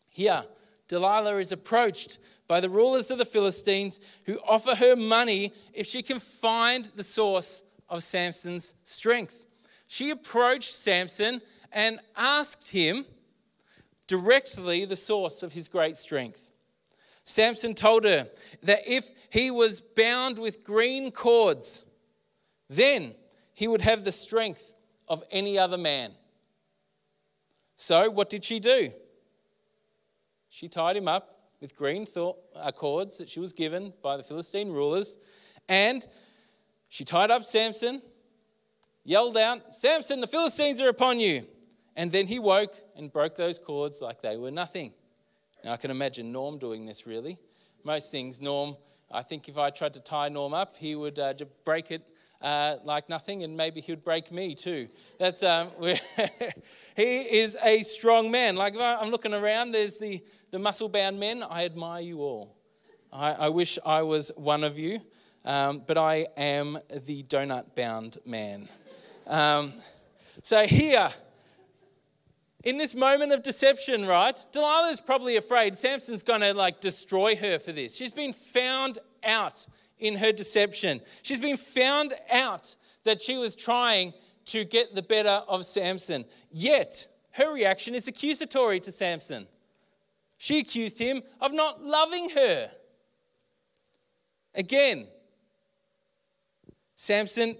Here, 0.10 0.44
Delilah 0.88 1.38
is 1.38 1.52
approached 1.52 2.20
by 2.48 2.60
the 2.60 2.70
rulers 2.70 3.12
of 3.12 3.18
the 3.18 3.26
Philistines 3.26 4.00
who 4.26 4.40
offer 4.48 4.76
her 4.76 4.96
money 4.96 5.52
if 5.74 5.86
she 5.86 6.02
can 6.02 6.20
find 6.20 6.86
the 6.96 7.04
source 7.04 7.64
of 7.90 8.04
Samson's 8.04 8.76
strength. 8.84 9.46
She 9.88 10.10
approached 10.10 10.74
Samson 10.76 11.42
and 11.72 12.00
asked 12.16 12.72
him 12.72 13.06
directly 14.08 14.86
the 14.86 14.96
source 14.96 15.44
of 15.44 15.54
his 15.54 15.68
great 15.68 15.98
strength. 15.98 16.52
Samson 17.24 17.74
told 17.74 18.06
her 18.06 18.28
that 18.64 18.80
if 18.88 19.10
he 19.30 19.52
was 19.52 19.82
bound 19.82 20.40
with 20.40 20.64
green 20.64 21.12
cords, 21.12 21.86
then 22.70 23.16
he 23.54 23.68
would 23.68 23.82
have 23.82 24.06
the 24.06 24.12
strength 24.12 24.74
of 25.10 25.24
any 25.32 25.58
other 25.58 25.78
man. 25.78 26.12
So, 27.76 28.10
what 28.10 28.30
did 28.30 28.44
she 28.44 28.60
do? 28.60 28.92
She 30.50 30.68
tied 30.68 30.96
him 30.96 31.08
up 31.08 31.38
with 31.60 31.76
green 31.76 32.06
uh, 32.16 32.72
cords 32.72 33.18
that 33.18 33.30
she 33.30 33.40
was 33.40 33.54
given 33.54 33.94
by 34.02 34.18
the 34.18 34.24
Philistine 34.24 34.70
rulers, 34.72 35.18
and 35.68 36.08
she 36.88 37.04
tied 37.04 37.30
up 37.30 37.44
Samson, 37.44 38.02
yelled 39.08 39.38
out, 39.38 39.74
Samson, 39.74 40.20
the 40.20 40.28
Philistines 40.28 40.82
are 40.82 40.90
upon 40.90 41.20
you. 41.20 41.48
And 41.96 42.12
then 42.12 42.28
he 42.28 42.38
woke 42.38 42.76
and 42.96 43.12
broke 43.12 43.36
those 43.36 43.58
cords 43.58 44.02
like 44.02 44.22
they 44.22 44.38
were 44.38 44.52
nothing. 44.52 44.94
Now, 45.64 45.74
I 45.74 45.78
can 45.78 45.90
imagine 45.90 46.32
Norm 46.32 46.60
doing 46.60 46.86
this 46.86 47.08
really. 47.08 47.40
Most 47.84 48.12
things, 48.12 48.42
Norm, 48.42 48.76
I 49.12 49.24
think 49.24 49.48
if 49.48 49.58
I 49.58 49.70
tried 49.70 49.94
to 49.94 50.02
tie 50.02 50.30
Norm 50.30 50.54
up, 50.54 50.76
he 50.76 50.96
would 50.96 51.18
uh, 51.18 51.34
break 51.64 51.90
it 51.90 52.04
uh, 52.42 52.76
like 52.84 53.10
nothing, 53.10 53.44
and 53.44 53.56
maybe 53.56 53.82
he 53.82 53.94
would 53.94 54.04
break 54.04 54.32
me 54.32 54.54
too. 54.54 54.90
That's 55.18 55.42
um, 55.42 55.72
he 56.96 57.22
is 57.22 57.58
a 57.64 57.80
strong 57.80 58.30
man. 58.30 58.56
Like 58.56 58.76
I'm 58.78 59.10
looking 59.10 59.34
around, 59.34 59.72
there's 59.72 59.98
the, 60.00 60.22
the 60.52 60.60
muscle 60.60 60.90
bound 60.90 61.20
men. 61.20 61.44
I 61.50 61.66
admire 61.66 62.02
you 62.02 62.20
all. 62.20 62.58
I, 63.12 63.32
I 63.32 63.50
wish 63.50 63.80
I 63.86 64.02
was 64.04 64.32
one 64.36 64.64
of 64.64 64.78
you, 64.78 65.00
um, 65.46 65.82
but 65.88 65.98
I 65.98 66.28
am 66.36 66.78
the 67.06 67.24
donut 67.24 67.74
bound 67.74 68.18
man. 68.26 68.68
Um, 69.28 69.74
so 70.42 70.66
here, 70.66 71.10
in 72.64 72.78
this 72.78 72.96
moment 72.96 73.34
of 73.34 73.44
deception, 73.44 74.06
right? 74.06 74.38
Delilah 74.52 74.90
is 74.90 75.02
probably 75.02 75.36
afraid 75.36 75.76
Samson's 75.76 76.24
going 76.24 76.42
to 76.42 76.54
like 76.54 76.80
destroy 76.80 77.36
her 77.36 77.60
for 77.60 77.72
this. 77.72 77.96
She's 77.96 78.12
been 78.12 78.34
found 78.34 79.00
out 79.24 79.68
in 80.00 80.16
her 80.16 80.32
deception. 80.32 81.02
She's 81.24 81.40
been 81.40 81.58
found 81.58 82.14
out 82.32 82.76
that 83.04 83.22
she 83.22 83.38
was 83.38 83.56
trying 83.56 84.14
to 84.46 84.64
get 84.64 84.96
the 84.96 85.02
better 85.02 85.42
of 85.48 85.66
Samson. 85.66 86.26
Yet, 86.52 87.08
her 87.32 87.54
reaction 87.54 87.96
is 87.96 88.08
accusatory 88.08 88.80
to 88.82 88.92
Samson. 88.92 89.48
She 90.38 90.60
accused 90.60 91.00
him 91.00 91.22
of 91.42 91.54
not 91.54 91.84
loving 91.84 92.30
her. 92.30 92.72
Again, 94.56 95.08
Samson 96.96 97.58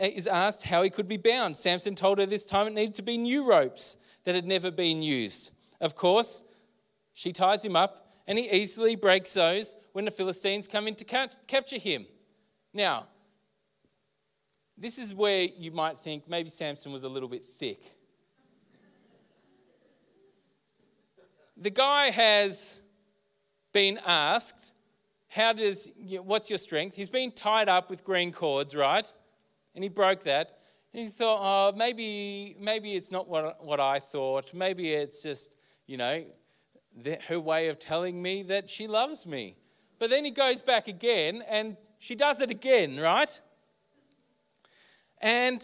Uh, 0.00 0.06
is 0.06 0.26
asked 0.26 0.64
how 0.64 0.82
he 0.82 0.90
could 0.90 1.08
be 1.08 1.16
bound. 1.16 1.56
Samson 1.56 1.94
told 1.94 2.18
her 2.18 2.26
this 2.26 2.44
time 2.44 2.66
it 2.66 2.74
needed 2.74 2.94
to 2.96 3.02
be 3.02 3.18
new 3.18 3.48
ropes 3.48 3.96
that 4.24 4.34
had 4.34 4.44
never 4.44 4.70
been 4.70 5.02
used. 5.02 5.52
Of 5.80 5.94
course, 5.94 6.44
she 7.12 7.32
ties 7.32 7.64
him 7.64 7.76
up 7.76 8.08
and 8.26 8.38
he 8.38 8.50
easily 8.50 8.94
breaks 8.94 9.34
those 9.34 9.76
when 9.92 10.04
the 10.04 10.10
Philistines 10.10 10.68
come 10.68 10.86
in 10.86 10.94
to 10.96 11.04
capture 11.46 11.78
him. 11.78 12.06
Now, 12.74 13.08
this 14.76 14.98
is 14.98 15.14
where 15.14 15.42
you 15.42 15.72
might 15.72 15.98
think 15.98 16.28
maybe 16.28 16.50
Samson 16.50 16.92
was 16.92 17.02
a 17.02 17.08
little 17.08 17.28
bit 17.28 17.44
thick. 17.44 17.82
The 21.56 21.70
guy 21.70 22.10
has 22.10 22.82
been 23.72 23.98
asked, 24.06 24.72
How 25.28 25.52
does, 25.52 25.90
what's 26.22 26.50
your 26.50 26.58
strength? 26.58 26.94
He's 26.94 27.10
been 27.10 27.32
tied 27.32 27.68
up 27.68 27.90
with 27.90 28.04
green 28.04 28.30
cords, 28.30 28.76
right? 28.76 29.12
And 29.78 29.84
he 29.84 29.88
broke 29.88 30.24
that. 30.24 30.58
And 30.92 31.04
he 31.04 31.06
thought, 31.06 31.38
oh, 31.40 31.76
maybe, 31.76 32.56
maybe 32.58 32.94
it's 32.94 33.12
not 33.12 33.28
what, 33.28 33.64
what 33.64 33.78
I 33.78 34.00
thought. 34.00 34.52
Maybe 34.52 34.92
it's 34.92 35.22
just, 35.22 35.54
you 35.86 35.96
know, 35.96 36.24
her 37.28 37.38
way 37.38 37.68
of 37.68 37.78
telling 37.78 38.20
me 38.20 38.42
that 38.42 38.68
she 38.68 38.88
loves 38.88 39.24
me. 39.24 39.54
But 40.00 40.10
then 40.10 40.24
he 40.24 40.32
goes 40.32 40.62
back 40.62 40.88
again 40.88 41.44
and 41.48 41.76
she 42.00 42.16
does 42.16 42.42
it 42.42 42.50
again, 42.50 42.98
right? 42.98 43.40
And 45.22 45.62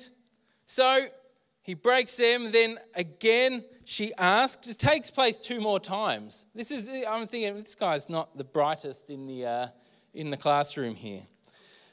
so 0.64 1.07
he 1.62 1.74
breaks 1.74 2.14
them, 2.14 2.53
then 2.53 2.79
again 2.94 3.64
she 3.85 4.14
asked. 4.16 4.68
It 4.68 4.79
takes 4.79 5.11
place 5.11 5.40
two 5.40 5.61
more 5.61 5.81
times. 5.81 6.46
This 6.55 6.70
is, 6.70 6.88
I'm 6.88 7.27
thinking, 7.27 7.57
this 7.57 7.74
guy's 7.74 8.09
not 8.09 8.38
the 8.38 8.44
brightest 8.44 9.11
in 9.11 9.27
the, 9.27 9.44
uh, 9.44 9.66
in 10.14 10.31
the 10.31 10.37
classroom 10.37 10.94
here. 10.94 11.22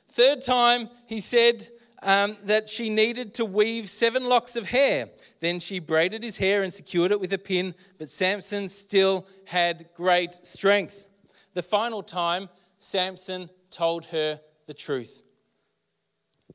Third 0.07 0.43
time, 0.43 0.87
he 1.07 1.19
said, 1.19 1.67
um, 2.03 2.37
that 2.43 2.69
she 2.69 2.89
needed 2.89 3.33
to 3.35 3.45
weave 3.45 3.89
seven 3.89 4.27
locks 4.27 4.55
of 4.55 4.69
hair. 4.69 5.09
Then 5.39 5.59
she 5.59 5.79
braided 5.79 6.23
his 6.23 6.37
hair 6.37 6.63
and 6.63 6.73
secured 6.73 7.11
it 7.11 7.19
with 7.19 7.33
a 7.33 7.37
pin, 7.37 7.75
but 7.97 8.09
Samson 8.09 8.67
still 8.67 9.27
had 9.45 9.89
great 9.95 10.45
strength. 10.45 11.07
The 11.53 11.61
final 11.61 12.01
time, 12.01 12.49
Samson 12.77 13.49
told 13.69 14.05
her 14.05 14.39
the 14.67 14.73
truth. 14.73 15.21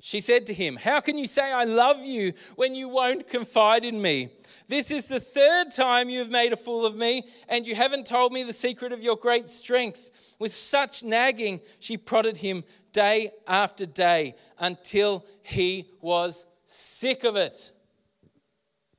She 0.01 0.21
said 0.21 0.47
to 0.47 0.55
him, 0.55 0.77
How 0.77 1.01
can 1.01 1.17
you 1.17 1.27
say 1.27 1.53
I 1.53 1.65
love 1.65 2.05
you 2.05 2.33
when 2.57 2.75
you 2.75 2.89
won't 2.89 3.29
confide 3.29 3.85
in 3.85 4.01
me? 4.01 4.29
This 4.69 4.91
is 4.91 5.09
the 5.09 5.21
third 5.21 5.71
time 5.71 6.11
you 6.11 6.19
have 6.19 6.31
made 6.31 6.53
a 6.53 6.57
fool 6.57 6.85
of 6.85 6.97
me, 6.97 7.23
and 7.49 7.67
you 7.67 7.75
haven't 7.75 8.07
told 8.07 8.33
me 8.33 8.43
the 8.43 8.53
secret 8.53 8.93
of 8.93 9.03
your 9.03 9.17
great 9.17 9.49
strength. 9.49 10.35
With 10.39 10.53
such 10.53 11.03
nagging, 11.03 11.61
she 11.81 11.97
prodded 11.97 12.37
him 12.37 12.65
day 12.93 13.31
after 13.47 13.87
day 13.87 14.35
until 14.59 15.25
he 15.43 15.91
was 16.01 16.47
sick 16.65 17.25
of 17.25 17.37
it. 17.37 17.73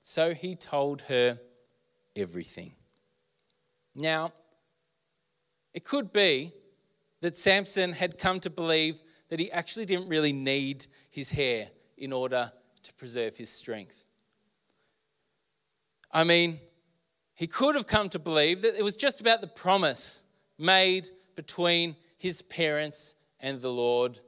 So 0.03 0.33
he 0.33 0.55
told 0.55 1.01
her 1.03 1.39
everything. 2.15 2.73
Now, 3.93 4.31
it 5.73 5.83
could 5.83 6.11
be 6.11 6.53
that 7.21 7.37
Samson 7.37 7.93
had 7.93 8.17
come 8.17 8.39
to 8.41 8.49
believe 8.49 9.01
that 9.29 9.39
he 9.39 9.51
actually 9.51 9.85
didn't 9.85 10.07
really 10.07 10.33
need 10.33 10.87
his 11.09 11.31
hair 11.31 11.67
in 11.97 12.13
order 12.13 12.51
to 12.83 12.93
preserve 12.93 13.35
his 13.35 13.49
strength. 13.49 14.05
I 16.11 16.23
mean, 16.23 16.59
he 17.35 17.47
could 17.47 17.75
have 17.75 17.87
come 17.87 18.09
to 18.09 18.19
believe 18.19 18.61
that 18.61 18.75
it 18.75 18.83
was 18.83 18.95
just 18.95 19.21
about 19.21 19.41
the 19.41 19.47
promise 19.47 20.23
made 20.57 21.09
between 21.35 21.95
his 22.17 22.41
parents 22.41 23.15
and 23.39 23.61
the 23.61 23.69
Lord. 23.69 24.19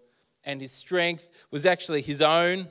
and 0.45 0.61
his 0.61 0.71
strength 0.71 1.45
was 1.51 1.65
actually 1.65 2.01
his 2.01 2.21
own. 2.21 2.67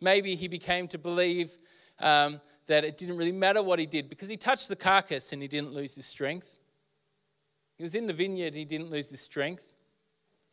Maybe 0.00 0.34
he 0.34 0.48
became 0.48 0.88
to 0.88 0.98
believe 0.98 1.56
um, 2.00 2.40
that 2.66 2.84
it 2.84 2.98
didn't 2.98 3.16
really 3.16 3.32
matter 3.32 3.62
what 3.62 3.78
he 3.78 3.86
did 3.86 4.08
because 4.08 4.28
he 4.28 4.36
touched 4.36 4.68
the 4.68 4.76
carcass 4.76 5.32
and 5.32 5.40
he 5.40 5.48
didn't 5.48 5.72
lose 5.72 5.94
his 5.94 6.06
strength. 6.06 6.58
He 7.76 7.82
was 7.82 7.94
in 7.94 8.06
the 8.06 8.12
vineyard 8.12 8.54
he 8.54 8.64
didn't 8.64 8.90
lose 8.90 9.10
his 9.10 9.20
strength. 9.20 9.72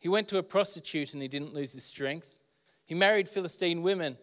He 0.04 0.10
went 0.10 0.28
to 0.28 0.36
a 0.36 0.42
prostitute 0.42 1.14
and 1.14 1.22
he 1.22 1.28
didn't 1.28 1.54
lose 1.54 1.72
his 1.72 1.82
strength. 1.82 2.42
He 2.84 2.94
married 2.94 3.26
Philistine 3.26 3.80
women 3.80 4.18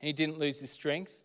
and 0.00 0.06
he 0.06 0.12
didn't 0.12 0.38
lose 0.38 0.60
his 0.60 0.70
strength. 0.70 1.22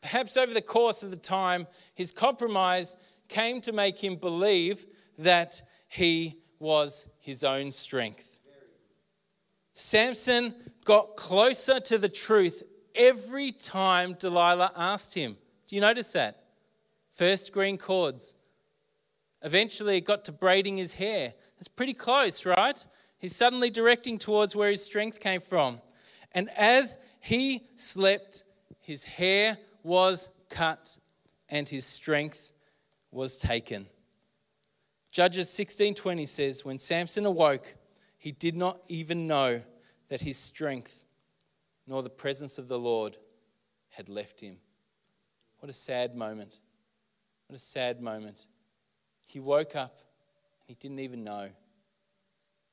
Perhaps 0.00 0.36
over 0.36 0.54
the 0.54 0.62
course 0.62 1.02
of 1.02 1.10
the 1.10 1.16
time, 1.16 1.66
his 1.96 2.12
compromise 2.12 2.96
came 3.26 3.60
to 3.62 3.72
make 3.72 3.98
him 3.98 4.14
believe 4.14 4.86
that 5.18 5.62
he 5.88 6.38
was 6.60 7.08
his 7.18 7.42
own 7.42 7.72
strength. 7.72 8.38
Samson 9.72 10.54
got 10.84 11.16
closer 11.16 11.80
to 11.80 11.98
the 11.98 12.08
truth 12.08 12.62
every 12.94 13.50
time 13.50 14.14
Delilah 14.14 14.70
asked 14.76 15.16
him. 15.16 15.36
Do 15.66 15.74
you 15.74 15.80
notice 15.80 16.12
that? 16.12 16.44
First 17.08 17.52
green 17.52 17.78
cords. 17.78 18.36
Eventually, 19.42 19.96
it 19.96 20.04
got 20.04 20.24
to 20.26 20.32
braiding 20.32 20.76
his 20.76 20.92
hair. 20.92 21.34
It's 21.62 21.68
pretty 21.68 21.94
close, 21.94 22.44
right? 22.44 22.84
He's 23.18 23.36
suddenly 23.36 23.70
directing 23.70 24.18
towards 24.18 24.56
where 24.56 24.68
his 24.68 24.84
strength 24.84 25.20
came 25.20 25.40
from. 25.40 25.80
And 26.32 26.50
as 26.58 26.98
he 27.20 27.62
slept, 27.76 28.42
his 28.80 29.04
hair 29.04 29.56
was 29.84 30.32
cut 30.48 30.98
and 31.48 31.68
his 31.68 31.86
strength 31.86 32.50
was 33.12 33.38
taken. 33.38 33.86
Judges 35.12 35.50
16:20 35.50 36.26
says 36.26 36.64
when 36.64 36.78
Samson 36.78 37.26
awoke 37.26 37.76
he 38.18 38.32
did 38.32 38.56
not 38.56 38.80
even 38.88 39.28
know 39.28 39.62
that 40.08 40.22
his 40.22 40.36
strength 40.36 41.04
nor 41.86 42.02
the 42.02 42.10
presence 42.10 42.58
of 42.58 42.66
the 42.66 42.80
Lord 42.80 43.18
had 43.90 44.08
left 44.08 44.40
him. 44.40 44.58
What 45.60 45.70
a 45.70 45.72
sad 45.72 46.16
moment. 46.16 46.58
What 47.46 47.54
a 47.54 47.60
sad 47.60 48.00
moment. 48.00 48.46
He 49.24 49.38
woke 49.38 49.76
up 49.76 49.96
he 50.72 50.76
didn't 50.80 51.00
even 51.00 51.22
know. 51.22 51.50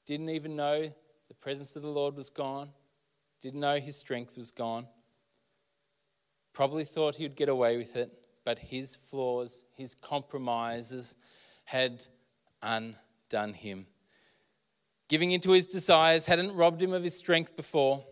Didn't 0.05 0.29
even 0.29 0.55
know 0.55 0.83
the 1.27 1.33
presence 1.33 1.75
of 1.75 1.81
the 1.81 1.89
Lord 1.89 2.15
was 2.15 2.29
gone. 2.29 2.69
Didn't 3.41 3.59
know 3.59 3.77
his 3.77 3.97
strength 3.97 4.37
was 4.37 4.51
gone. 4.51 4.87
Probably 6.53 6.85
thought 6.85 7.15
he 7.15 7.23
would 7.23 7.35
get 7.35 7.49
away 7.49 7.75
with 7.75 7.97
it, 7.97 8.09
but 8.45 8.57
his 8.57 8.95
flaws, 8.95 9.65
his 9.75 9.95
compromises 9.95 11.17
had 11.65 12.01
undone 12.63 13.53
him. 13.53 13.85
Giving 15.09 15.31
into 15.31 15.51
his 15.51 15.67
desires 15.67 16.25
hadn't 16.25 16.55
robbed 16.55 16.81
him 16.81 16.93
of 16.93 17.03
his 17.03 17.17
strength 17.17 17.57
before, 17.57 18.05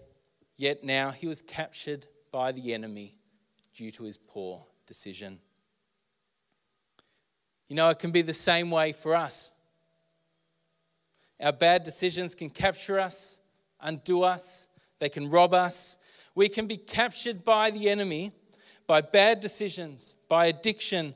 yet 0.57 0.83
now 0.83 1.11
he 1.11 1.27
was 1.27 1.41
captured 1.41 2.07
by 2.29 2.51
the 2.51 2.73
enemy 2.73 3.15
due 3.73 3.91
to 3.91 4.03
his 4.03 4.17
poor 4.17 4.65
decision. 4.85 5.39
You 7.69 7.77
know, 7.77 7.89
it 7.89 7.99
can 7.99 8.11
be 8.11 8.21
the 8.21 8.33
same 8.33 8.69
way 8.69 8.91
for 8.91 9.15
us. 9.15 9.56
Our 11.41 11.51
bad 11.51 11.83
decisions 11.83 12.35
can 12.35 12.49
capture 12.49 12.99
us, 12.99 13.41
undo 13.79 14.23
us, 14.23 14.69
they 14.99 15.09
can 15.09 15.29
rob 15.29 15.53
us. 15.53 15.99
We 16.35 16.49
can 16.49 16.67
be 16.67 16.77
captured 16.77 17.43
by 17.43 17.71
the 17.71 17.89
enemy, 17.89 18.31
by 18.85 19.01
bad 19.01 19.39
decisions, 19.39 20.17
by 20.27 20.47
addiction, 20.47 21.13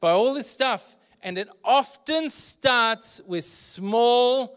by 0.00 0.10
all 0.10 0.34
this 0.34 0.50
stuff. 0.50 0.96
And 1.22 1.38
it 1.38 1.48
often 1.64 2.30
starts 2.30 3.20
with 3.26 3.44
small 3.44 4.56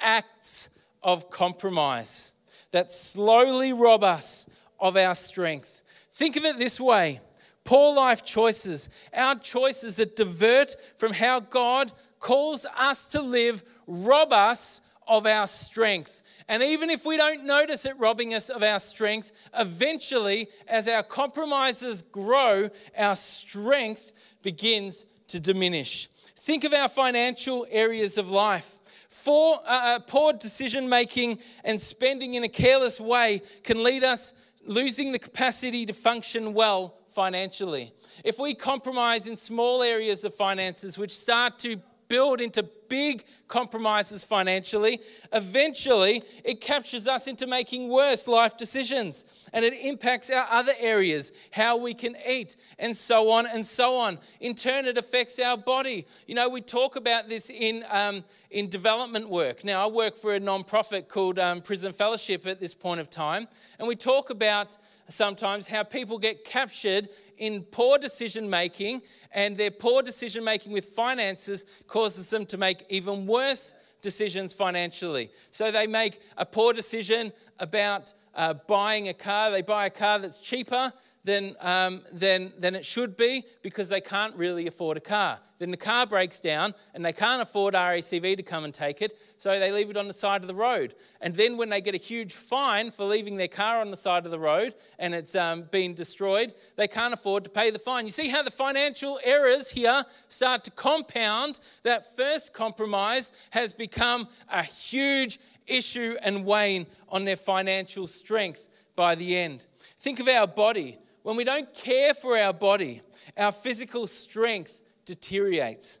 acts 0.00 0.70
of 1.02 1.30
compromise 1.30 2.32
that 2.70 2.90
slowly 2.90 3.72
rob 3.72 4.02
us 4.04 4.48
of 4.80 4.96
our 4.96 5.14
strength. 5.14 5.82
Think 6.12 6.36
of 6.36 6.44
it 6.44 6.58
this 6.58 6.80
way 6.80 7.20
poor 7.64 7.94
life 7.94 8.24
choices, 8.24 8.88
our 9.14 9.34
choices 9.34 9.96
that 9.96 10.16
divert 10.16 10.76
from 10.96 11.12
how 11.12 11.40
God 11.40 11.92
calls 12.18 12.66
us 12.78 13.06
to 13.08 13.22
live, 13.22 13.62
rob 13.86 14.32
us 14.32 14.80
of 15.06 15.26
our 15.26 15.46
strength. 15.46 16.22
And 16.48 16.62
even 16.62 16.90
if 16.90 17.04
we 17.04 17.16
don't 17.16 17.44
notice 17.44 17.86
it 17.86 17.98
robbing 17.98 18.34
us 18.34 18.50
of 18.50 18.62
our 18.62 18.78
strength, 18.78 19.32
eventually, 19.58 20.48
as 20.68 20.88
our 20.88 21.02
compromises 21.02 22.02
grow, 22.02 22.68
our 22.96 23.16
strength 23.16 24.36
begins 24.42 25.04
to 25.28 25.40
diminish. 25.40 26.08
Think 26.36 26.64
of 26.64 26.72
our 26.72 26.88
financial 26.88 27.66
areas 27.70 28.18
of 28.18 28.30
life. 28.30 28.78
Uh, 29.26 29.56
uh 29.66 29.98
poor 30.06 30.32
decision 30.32 30.88
making 30.88 31.40
and 31.64 31.80
spending 31.80 32.34
in 32.34 32.44
a 32.44 32.48
careless 32.48 33.00
way 33.00 33.40
can 33.64 33.82
lead 33.82 34.04
us 34.04 34.34
losing 34.64 35.10
the 35.10 35.18
capacity 35.18 35.86
to 35.86 35.92
function 35.92 36.54
well 36.54 36.94
financially. 37.08 37.92
If 38.24 38.38
we 38.38 38.54
compromise 38.54 39.26
in 39.26 39.34
small 39.34 39.82
areas 39.82 40.24
of 40.24 40.34
finances, 40.34 40.98
which 40.98 41.16
start 41.16 41.58
to 41.60 41.80
build 42.08 42.40
into 42.40 42.62
big 42.88 43.24
compromises 43.48 44.24
financially, 44.24 45.00
eventually 45.32 46.22
it 46.44 46.60
captures 46.60 47.06
us 47.06 47.26
into 47.26 47.46
making 47.46 47.88
worse 47.88 48.28
life 48.28 48.56
decisions 48.56 49.46
and 49.52 49.64
it 49.64 49.72
impacts 49.84 50.30
our 50.30 50.46
other 50.50 50.72
areas, 50.80 51.32
how 51.50 51.78
we 51.78 51.94
can 51.94 52.14
eat, 52.28 52.56
and 52.78 52.96
so 52.96 53.30
on 53.30 53.46
and 53.46 53.64
so 53.64 53.94
on. 53.94 54.18
In 54.40 54.54
turn, 54.54 54.84
it 54.84 54.98
affects 54.98 55.40
our 55.40 55.56
body. 55.56 56.06
You 56.26 56.34
know, 56.34 56.50
we 56.50 56.60
talk 56.60 56.96
about 56.96 57.28
this 57.28 57.48
in, 57.48 57.84
um, 57.90 58.22
in 58.50 58.68
development 58.68 59.28
work. 59.30 59.64
Now, 59.64 59.86
I 59.86 59.90
work 59.90 60.16
for 60.16 60.34
a 60.34 60.40
non-profit 60.40 61.08
called 61.08 61.38
um, 61.38 61.62
Prison 61.62 61.92
Fellowship 61.92 62.46
at 62.46 62.60
this 62.60 62.74
point 62.74 63.00
of 63.00 63.08
time, 63.08 63.48
and 63.78 63.88
we 63.88 63.96
talk 63.96 64.30
about 64.30 64.76
sometimes 65.08 65.68
how 65.68 65.82
people 65.84 66.18
get 66.18 66.44
captured 66.44 67.08
in 67.38 67.62
poor 67.62 67.98
decision 67.98 68.50
making, 68.50 69.02
and 69.32 69.56
their 69.56 69.70
poor 69.70 70.02
decision 70.02 70.42
making 70.42 70.72
with 70.72 70.84
finances 70.84 71.64
causes 71.86 72.28
them 72.30 72.44
to 72.46 72.58
make 72.58 72.75
even 72.88 73.26
worse 73.26 73.74
decisions 74.02 74.52
financially. 74.52 75.30
So 75.50 75.70
they 75.70 75.86
make 75.86 76.20
a 76.36 76.46
poor 76.46 76.72
decision 76.72 77.32
about 77.58 78.12
uh, 78.34 78.54
buying 78.66 79.08
a 79.08 79.14
car. 79.14 79.50
They 79.50 79.62
buy 79.62 79.86
a 79.86 79.90
car 79.90 80.18
that's 80.18 80.38
cheaper 80.38 80.92
than, 81.26 81.56
um, 81.60 82.02
than, 82.12 82.52
than 82.58 82.74
it 82.74 82.84
should 82.84 83.16
be 83.16 83.42
because 83.60 83.88
they 83.88 84.00
can't 84.00 84.34
really 84.36 84.66
afford 84.66 84.96
a 84.96 85.00
car. 85.00 85.40
Then 85.58 85.70
the 85.70 85.76
car 85.76 86.06
breaks 86.06 86.38
down 86.38 86.72
and 86.94 87.04
they 87.04 87.12
can't 87.12 87.42
afford 87.42 87.74
RACV 87.74 88.36
to 88.36 88.42
come 88.42 88.64
and 88.64 88.72
take 88.72 89.02
it, 89.02 89.12
so 89.36 89.58
they 89.58 89.72
leave 89.72 89.90
it 89.90 89.96
on 89.96 90.06
the 90.06 90.14
side 90.14 90.42
of 90.42 90.46
the 90.46 90.54
road. 90.54 90.94
And 91.20 91.34
then 91.34 91.56
when 91.56 91.68
they 91.68 91.80
get 91.80 91.94
a 91.94 91.98
huge 91.98 92.34
fine 92.34 92.90
for 92.90 93.04
leaving 93.04 93.36
their 93.36 93.48
car 93.48 93.80
on 93.80 93.90
the 93.90 93.96
side 93.96 94.24
of 94.24 94.30
the 94.30 94.38
road 94.38 94.74
and 94.98 95.14
it's 95.14 95.34
um, 95.34 95.62
been 95.70 95.94
destroyed, 95.94 96.54
they 96.76 96.86
can't 96.86 97.12
afford 97.12 97.42
to 97.44 97.50
pay 97.50 97.70
the 97.70 97.78
fine. 97.78 98.04
You 98.04 98.10
see 98.10 98.28
how 98.28 98.42
the 98.42 98.50
financial 98.50 99.18
errors 99.24 99.70
here 99.70 100.04
start 100.28 100.62
to 100.64 100.70
compound? 100.70 101.58
That 101.82 102.16
first 102.16 102.54
compromise 102.54 103.32
has 103.50 103.72
become 103.72 104.28
a 104.52 104.62
huge 104.62 105.40
issue 105.66 106.16
and 106.22 106.44
wane 106.44 106.86
on 107.08 107.24
their 107.24 107.36
financial 107.36 108.06
strength 108.06 108.68
by 108.94 109.16
the 109.16 109.36
end. 109.36 109.66
Think 109.98 110.20
of 110.20 110.28
our 110.28 110.46
body. 110.46 110.98
When 111.26 111.34
we 111.34 111.42
don't 111.42 111.74
care 111.74 112.14
for 112.14 112.36
our 112.36 112.52
body, 112.52 113.00
our 113.36 113.50
physical 113.50 114.06
strength 114.06 114.80
deteriorates. 115.04 115.98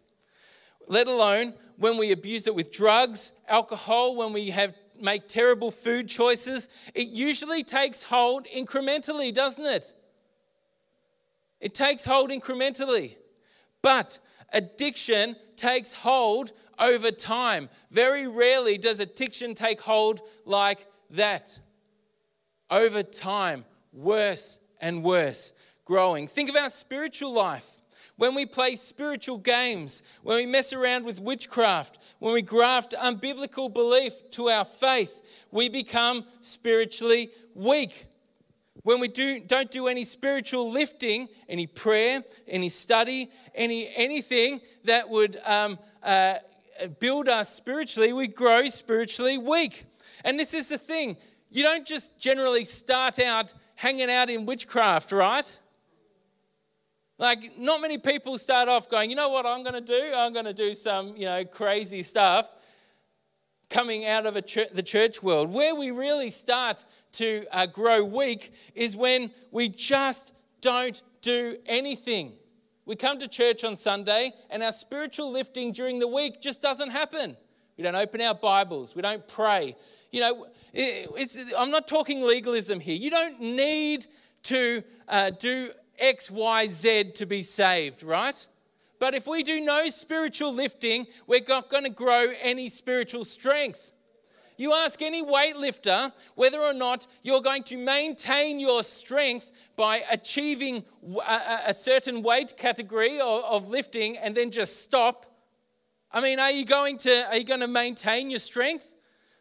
Let 0.86 1.08
alone 1.08 1.54
when 1.78 1.98
we 1.98 2.12
abuse 2.12 2.46
it 2.46 2.54
with 2.54 2.70
drugs, 2.70 3.32
alcohol, 3.48 4.16
when 4.16 4.32
we 4.32 4.50
have 4.50 4.72
make 5.00 5.26
terrible 5.26 5.72
food 5.72 6.08
choices, 6.08 6.92
it 6.94 7.08
usually 7.08 7.64
takes 7.64 8.04
hold 8.04 8.46
incrementally, 8.56 9.34
doesn't 9.34 9.66
it? 9.66 9.94
It 11.60 11.74
takes 11.74 12.04
hold 12.04 12.30
incrementally. 12.30 13.16
But 13.82 14.20
addiction 14.52 15.34
takes 15.56 15.92
hold 15.92 16.52
over 16.78 17.10
time. 17.10 17.68
Very 17.90 18.28
rarely 18.28 18.78
does 18.78 19.00
addiction 19.00 19.56
take 19.56 19.80
hold 19.80 20.20
like 20.44 20.86
that. 21.10 21.58
Over 22.70 23.02
time, 23.02 23.64
worse 23.92 24.60
and 24.80 25.02
worse, 25.02 25.54
growing. 25.84 26.28
Think 26.28 26.50
of 26.50 26.56
our 26.56 26.70
spiritual 26.70 27.32
life. 27.32 27.80
When 28.16 28.34
we 28.34 28.46
play 28.46 28.76
spiritual 28.76 29.36
games, 29.36 30.02
when 30.22 30.36
we 30.36 30.46
mess 30.46 30.72
around 30.72 31.04
with 31.04 31.20
witchcraft, 31.20 31.98
when 32.18 32.32
we 32.32 32.40
graft 32.40 32.94
unbiblical 32.98 33.72
belief 33.72 34.30
to 34.30 34.48
our 34.48 34.64
faith, 34.64 35.46
we 35.50 35.68
become 35.68 36.24
spiritually 36.40 37.28
weak. 37.54 38.06
When 38.84 39.00
we 39.00 39.08
do, 39.08 39.40
don't 39.40 39.70
do 39.70 39.86
any 39.88 40.04
spiritual 40.04 40.70
lifting, 40.70 41.28
any 41.48 41.66
prayer, 41.66 42.20
any 42.48 42.68
study, 42.68 43.28
any 43.54 43.88
anything 43.96 44.60
that 44.84 45.10
would 45.10 45.36
um, 45.44 45.78
uh, 46.02 46.34
build 47.00 47.28
us 47.28 47.54
spiritually, 47.54 48.12
we 48.12 48.28
grow 48.28 48.68
spiritually 48.68 49.38
weak. 49.38 49.84
And 50.24 50.38
this 50.38 50.54
is 50.54 50.68
the 50.68 50.78
thing 50.78 51.16
you 51.56 51.62
don't 51.62 51.86
just 51.86 52.20
generally 52.20 52.66
start 52.66 53.18
out 53.18 53.54
hanging 53.76 54.10
out 54.10 54.28
in 54.28 54.44
witchcraft, 54.44 55.10
right? 55.10 55.60
Like, 57.18 57.58
not 57.58 57.80
many 57.80 57.96
people 57.96 58.36
start 58.36 58.68
off 58.68 58.90
going, 58.90 59.08
you 59.08 59.16
know 59.16 59.30
what 59.30 59.46
I'm 59.46 59.62
going 59.62 59.74
to 59.74 59.80
do? 59.80 60.12
I'm 60.14 60.34
going 60.34 60.44
to 60.44 60.52
do 60.52 60.74
some, 60.74 61.16
you 61.16 61.24
know, 61.24 61.46
crazy 61.46 62.02
stuff. 62.02 62.50
coming 63.70 64.04
out 64.04 64.26
of 64.26 64.46
church, 64.46 64.68
the 64.74 64.82
church 64.82 65.22
world. 65.22 65.52
Where 65.52 65.74
we 65.74 65.90
really 65.90 66.28
start 66.28 66.84
to 67.12 67.46
uh, 67.50 67.66
grow 67.66 68.04
weak 68.04 68.52
is 68.74 68.96
when 68.96 69.30
we 69.50 69.70
just 69.70 70.34
don't 70.60 71.02
do 71.22 71.56
anything. 71.64 72.32
We 72.84 72.96
come 72.96 73.18
to 73.18 73.28
church 73.28 73.64
on 73.64 73.76
Sunday 73.76 74.30
and 74.50 74.62
our 74.62 74.72
spiritual 74.72 75.32
lifting 75.32 75.72
during 75.72 75.98
the 76.00 76.08
week 76.08 76.40
just 76.42 76.60
doesn't 76.60 76.90
happen. 76.90 77.36
We 77.76 77.84
don't 77.84 77.94
open 77.94 78.22
our 78.22 78.34
Bibles, 78.34 78.96
we 78.96 79.02
don't 79.02 79.26
pray. 79.28 79.74
You 80.10 80.20
know, 80.20 80.46
I'm 81.58 81.70
not 81.70 81.86
talking 81.86 82.22
legalism 82.22 82.80
here. 82.80 82.96
You 82.96 83.10
don't 83.10 83.40
need 83.40 84.06
to 84.44 84.82
uh, 85.08 85.30
do 85.30 85.70
X, 85.98 86.30
Y, 86.30 86.66
Z 86.68 87.12
to 87.16 87.26
be 87.26 87.42
saved, 87.42 88.02
right? 88.02 88.46
But 88.98 89.14
if 89.14 89.26
we 89.26 89.42
do 89.42 89.60
no 89.60 89.90
spiritual 89.90 90.54
lifting, 90.54 91.06
we're 91.26 91.42
not 91.46 91.68
going 91.68 91.84
to 91.84 91.90
grow 91.90 92.28
any 92.42 92.70
spiritual 92.70 93.26
strength. 93.26 93.92
You 94.56 94.72
ask 94.72 95.02
any 95.02 95.22
weightlifter 95.22 96.12
whether 96.34 96.58
or 96.58 96.72
not 96.72 97.06
you're 97.22 97.42
going 97.42 97.62
to 97.64 97.76
maintain 97.76 98.58
your 98.58 98.82
strength 98.82 99.68
by 99.76 100.00
achieving 100.10 100.82
a, 101.28 101.74
certain 101.74 102.22
weight 102.22 102.56
category 102.56 103.20
of 103.20 103.68
lifting 103.68 104.16
and 104.16 104.34
then 104.34 104.50
just 104.50 104.82
stop. 104.82 105.26
I 106.16 106.22
mean, 106.22 106.40
are 106.40 106.50
you 106.50 106.64
going 106.64 106.96
to 107.00 107.26
are 107.28 107.36
you 107.36 107.44
going 107.44 107.60
to 107.60 107.68
maintain 107.68 108.30
your 108.30 108.38
strength? 108.38 108.94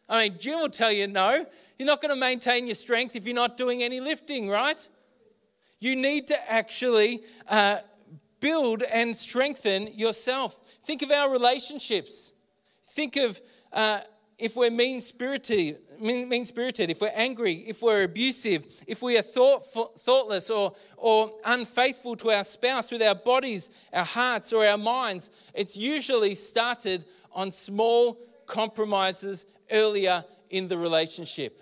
I 0.09 0.27
mean, 0.27 0.37
Jim 0.37 0.59
will 0.59 0.67
tell 0.67 0.91
you 0.91 1.07
no. 1.07 1.45
You're 1.79 1.85
not 1.85 2.01
going 2.01 2.13
to 2.13 2.19
maintain 2.19 2.67
your 2.67 2.75
strength 2.75 3.15
if 3.15 3.25
you're 3.25 3.33
not 3.33 3.55
doing 3.55 3.81
any 3.81 4.01
lifting, 4.01 4.49
right? 4.49 4.89
You 5.79 5.95
need 5.95 6.27
to 6.27 6.51
actually 6.51 7.21
uh, 7.47 7.77
build 8.41 8.83
and 8.83 9.15
strengthen 9.15 9.87
yourself. 9.97 10.59
Think 10.83 11.01
of 11.01 11.11
our 11.11 11.31
relationships. 11.31 12.33
Think 12.89 13.15
of 13.15 13.39
uh, 13.71 14.01
if 14.37 14.55
we're 14.55 14.71
mean 14.71 14.99
spirited, 14.99 15.77
mean 15.99 16.43
spirited, 16.43 16.89
if 16.89 17.01
we're 17.01 17.11
angry, 17.15 17.53
if 17.67 17.81
we're 17.81 18.03
abusive, 18.03 18.65
if 18.85 19.01
we 19.01 19.17
are 19.17 19.21
thoughtful, 19.21 19.91
thoughtless 19.97 20.49
or, 20.49 20.73
or 20.97 21.31
unfaithful 21.45 22.15
to 22.17 22.31
our 22.31 22.43
spouse 22.43 22.91
with 22.91 23.01
our 23.01 23.15
bodies, 23.15 23.69
our 23.93 24.03
hearts, 24.03 24.51
or 24.51 24.65
our 24.65 24.77
minds, 24.77 25.31
it's 25.53 25.77
usually 25.77 26.35
started 26.35 27.05
on 27.31 27.49
small 27.49 28.19
compromises 28.45 29.45
earlier 29.71 30.23
in 30.49 30.67
the 30.67 30.77
relationship. 30.77 31.59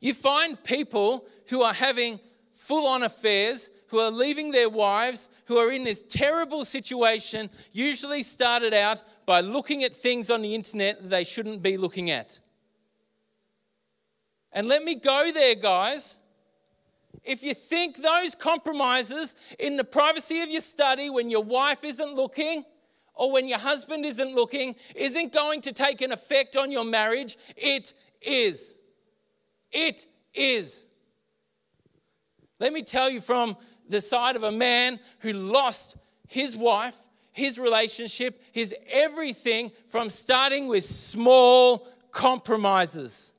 You 0.00 0.14
find 0.14 0.62
people 0.64 1.26
who 1.48 1.62
are 1.62 1.74
having 1.74 2.20
full 2.52 2.86
on 2.86 3.02
affairs, 3.02 3.70
who 3.90 3.98
are 3.98 4.10
leaving 4.10 4.50
their 4.50 4.68
wives, 4.68 5.30
who 5.46 5.56
are 5.56 5.72
in 5.72 5.84
this 5.84 6.02
terrible 6.02 6.64
situation, 6.64 7.50
usually 7.72 8.22
started 8.22 8.74
out 8.74 9.02
by 9.26 9.40
looking 9.40 9.84
at 9.84 9.94
things 9.94 10.30
on 10.30 10.42
the 10.42 10.54
internet 10.54 11.00
that 11.02 11.10
they 11.10 11.24
shouldn't 11.24 11.62
be 11.62 11.76
looking 11.76 12.10
at. 12.10 12.40
And 14.52 14.68
let 14.68 14.82
me 14.82 14.94
go 14.94 15.30
there, 15.32 15.54
guys. 15.54 16.20
If 17.24 17.42
you 17.42 17.54
think 17.54 17.96
those 17.96 18.34
compromises 18.34 19.36
in 19.58 19.76
the 19.76 19.84
privacy 19.84 20.40
of 20.40 20.48
your 20.48 20.60
study 20.60 21.10
when 21.10 21.30
your 21.30 21.42
wife 21.42 21.84
isn't 21.84 22.14
looking, 22.14 22.64
or 23.14 23.32
when 23.32 23.48
your 23.48 23.58
husband 23.58 24.06
isn't 24.06 24.34
looking, 24.34 24.76
isn't 24.94 25.32
going 25.32 25.60
to 25.62 25.72
take 25.72 26.00
an 26.00 26.12
effect 26.12 26.56
on 26.56 26.70
your 26.70 26.84
marriage, 26.84 27.36
it 27.56 27.92
is. 28.22 28.78
It 29.72 30.06
is. 30.32 30.86
Let 32.60 32.72
me 32.72 32.82
tell 32.82 33.10
you 33.10 33.20
from 33.20 33.56
the 33.88 34.00
side 34.00 34.36
of 34.36 34.42
a 34.42 34.52
man 34.52 35.00
who 35.20 35.32
lost 35.32 35.96
his 36.26 36.56
wife, 36.56 36.96
his 37.32 37.58
relationship, 37.58 38.40
his 38.52 38.74
everything 38.90 39.70
from 39.86 40.10
starting 40.10 40.68
with 40.68 40.84
small 40.84 41.86
compromises. 42.10 43.32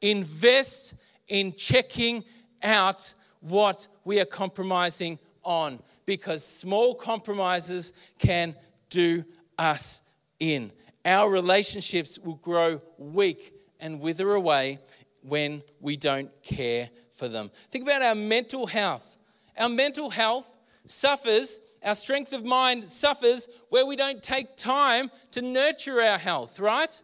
Invest 0.00 0.94
in 1.28 1.52
checking 1.52 2.24
out 2.62 3.14
what 3.40 3.88
we 4.04 4.20
are 4.20 4.26
compromising 4.26 5.18
on 5.42 5.80
because 6.06 6.44
small 6.44 6.94
compromises 6.94 7.92
can 8.18 8.54
do 8.88 9.24
us 9.58 10.02
in. 10.38 10.72
Our 11.04 11.30
relationships 11.30 12.18
will 12.18 12.34
grow 12.34 12.80
weak 12.98 13.54
and 13.78 14.00
wither 14.00 14.32
away 14.32 14.78
when 15.22 15.62
we 15.80 15.96
don't 15.96 16.30
care 16.42 16.90
for 17.20 17.28
them. 17.28 17.50
Think 17.70 17.84
about 17.84 18.02
our 18.02 18.16
mental 18.16 18.66
health. 18.66 19.16
Our 19.56 19.68
mental 19.68 20.10
health 20.10 20.56
suffers, 20.86 21.60
our 21.84 21.94
strength 21.94 22.32
of 22.32 22.44
mind 22.44 22.82
suffers 22.82 23.48
where 23.68 23.86
we 23.86 23.94
don't 23.94 24.22
take 24.22 24.56
time 24.56 25.10
to 25.32 25.42
nurture 25.42 26.00
our 26.00 26.18
health, 26.18 26.58
right? 26.58 27.02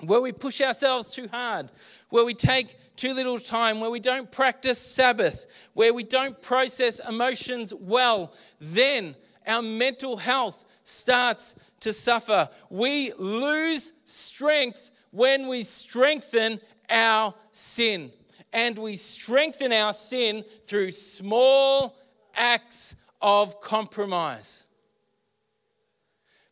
Where 0.00 0.20
we 0.20 0.30
push 0.30 0.60
ourselves 0.60 1.10
too 1.10 1.26
hard, 1.28 1.70
where 2.10 2.24
we 2.24 2.34
take 2.34 2.76
too 2.96 3.12
little 3.12 3.38
time, 3.38 3.80
where 3.80 3.90
we 3.90 4.00
don't 4.00 4.30
practice 4.30 4.78
Sabbath, 4.78 5.68
where 5.74 5.92
we 5.92 6.04
don't 6.04 6.40
process 6.40 7.06
emotions 7.08 7.74
well, 7.74 8.32
then 8.60 9.16
our 9.46 9.62
mental 9.62 10.16
health 10.16 10.64
starts 10.84 11.56
to 11.80 11.92
suffer. 11.92 12.48
We 12.70 13.12
lose 13.18 13.94
strength 14.04 14.92
when 15.10 15.48
we 15.48 15.64
strengthen 15.64 16.60
our 16.88 17.34
sin 17.50 18.12
and 18.52 18.78
we 18.78 18.96
strengthen 18.96 19.72
our 19.72 19.92
sin 19.92 20.44
through 20.64 20.90
small 20.90 21.96
acts 22.34 22.94
of 23.20 23.60
compromise. 23.60 24.68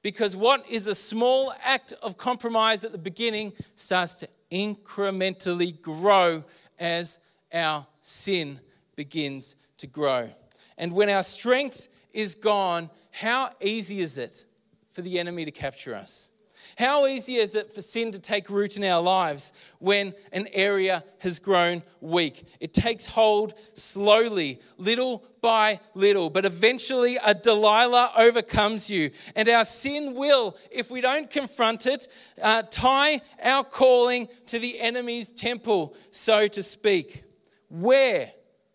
Because 0.02 0.36
what 0.36 0.68
is 0.70 0.86
a 0.86 0.94
small 0.94 1.54
act 1.62 1.94
of 2.02 2.18
compromise 2.18 2.84
at 2.84 2.92
the 2.92 2.98
beginning 2.98 3.52
starts 3.74 4.16
to 4.20 4.28
incrementally 4.52 5.80
grow 5.80 6.44
as 6.78 7.20
our 7.52 7.86
sin 8.00 8.60
begins 8.96 9.56
to 9.78 9.86
grow. 9.86 10.30
And 10.76 10.92
when 10.92 11.08
our 11.08 11.22
strength 11.22 11.88
is 12.12 12.34
gone, 12.34 12.90
how 13.12 13.50
easy 13.60 14.00
is 14.00 14.18
it 14.18 14.44
for 14.92 15.02
the 15.02 15.18
enemy 15.18 15.44
to 15.44 15.50
capture 15.50 15.94
us? 15.94 16.30
How 16.76 17.06
easy 17.06 17.36
is 17.36 17.54
it 17.54 17.70
for 17.70 17.80
sin 17.80 18.10
to 18.12 18.18
take 18.18 18.50
root 18.50 18.76
in 18.76 18.84
our 18.84 19.00
lives 19.00 19.52
when 19.78 20.12
an 20.32 20.46
area 20.52 21.04
has 21.20 21.38
grown 21.38 21.82
weak? 22.00 22.44
It 22.60 22.72
takes 22.72 23.06
hold 23.06 23.54
slowly, 23.74 24.60
little 24.76 25.24
by 25.40 25.80
little, 25.94 26.30
but 26.30 26.44
eventually 26.44 27.16
a 27.24 27.34
Delilah 27.34 28.12
overcomes 28.18 28.90
you. 28.90 29.10
And 29.36 29.48
our 29.48 29.64
sin 29.64 30.14
will, 30.14 30.56
if 30.72 30.90
we 30.90 31.00
don't 31.00 31.30
confront 31.30 31.86
it, 31.86 32.08
uh, 32.42 32.62
tie 32.70 33.20
our 33.42 33.62
calling 33.62 34.28
to 34.46 34.58
the 34.58 34.80
enemy's 34.80 35.30
temple, 35.30 35.94
so 36.10 36.48
to 36.48 36.62
speak. 36.62 37.24
Where, 37.68 38.30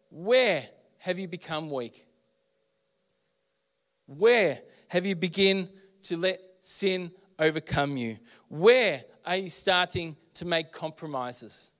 where 0.09 0.63
have 0.99 1.19
you 1.19 1.27
become 1.27 1.69
weak? 1.69 2.05
Where 4.05 4.59
have 4.87 5.05
you 5.05 5.15
begin 5.15 5.69
to 6.03 6.17
let 6.17 6.39
sin 6.61 7.11
overcome 7.39 7.97
you? 7.97 8.17
Where 8.49 9.03
are 9.25 9.37
you 9.37 9.49
starting 9.49 10.15
to 10.35 10.45
make 10.45 10.71
compromises? 10.71 11.73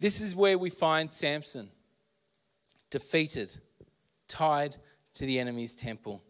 This 0.00 0.20
is 0.20 0.34
where 0.34 0.58
we 0.58 0.70
find 0.70 1.12
Samson 1.12 1.70
defeated, 2.88 3.56
tied 4.26 4.76
to 5.14 5.26
the 5.26 5.38
enemy's 5.38 5.74
temple. 5.74 6.22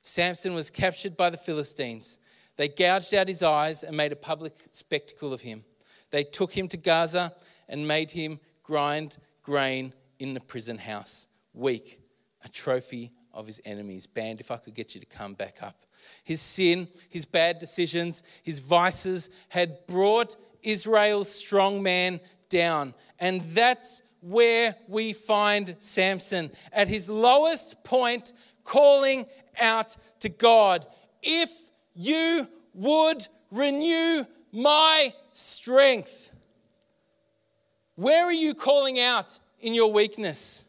Samson 0.00 0.54
was 0.54 0.70
captured 0.70 1.16
by 1.16 1.30
the 1.30 1.36
Philistines. 1.36 2.18
They 2.56 2.68
gouged 2.68 3.14
out 3.14 3.28
his 3.28 3.42
eyes 3.42 3.84
and 3.84 3.96
made 3.96 4.12
a 4.12 4.16
public 4.16 4.54
spectacle 4.72 5.32
of 5.32 5.42
him. 5.42 5.64
They 6.10 6.24
took 6.24 6.52
him 6.52 6.68
to 6.68 6.76
Gaza 6.76 7.32
and 7.68 7.86
made 7.86 8.10
him 8.10 8.40
grind 8.62 9.18
grain 9.42 9.92
in 10.18 10.34
the 10.34 10.40
prison 10.40 10.78
house, 10.78 11.28
weak, 11.54 12.00
a 12.44 12.48
trophy 12.48 13.12
of 13.32 13.46
his 13.46 13.60
enemies. 13.64 14.06
Band, 14.06 14.40
if 14.40 14.50
I 14.50 14.56
could 14.56 14.74
get 14.74 14.94
you 14.94 15.00
to 15.00 15.06
come 15.06 15.34
back 15.34 15.62
up. 15.62 15.84
His 16.24 16.40
sin, 16.40 16.88
his 17.08 17.24
bad 17.24 17.58
decisions, 17.58 18.22
his 18.42 18.58
vices 18.58 19.30
had 19.48 19.86
brought 19.86 20.36
Israel's 20.62 21.32
strong 21.32 21.82
man 21.82 22.20
down. 22.48 22.94
And 23.18 23.40
that's 23.40 24.02
where 24.20 24.76
we 24.88 25.12
find 25.12 25.74
Samson 25.78 26.50
at 26.72 26.88
his 26.88 27.08
lowest 27.08 27.82
point, 27.84 28.32
calling 28.64 29.26
out 29.58 29.96
to 30.20 30.28
God, 30.28 30.86
If 31.22 31.50
you 31.94 32.46
would 32.74 33.26
renew 33.50 34.24
my 34.52 35.12
strength. 35.32 36.34
Where 37.96 38.24
are 38.24 38.32
you 38.32 38.54
calling 38.54 38.98
out 38.98 39.38
in 39.60 39.74
your 39.74 39.92
weakness? 39.92 40.68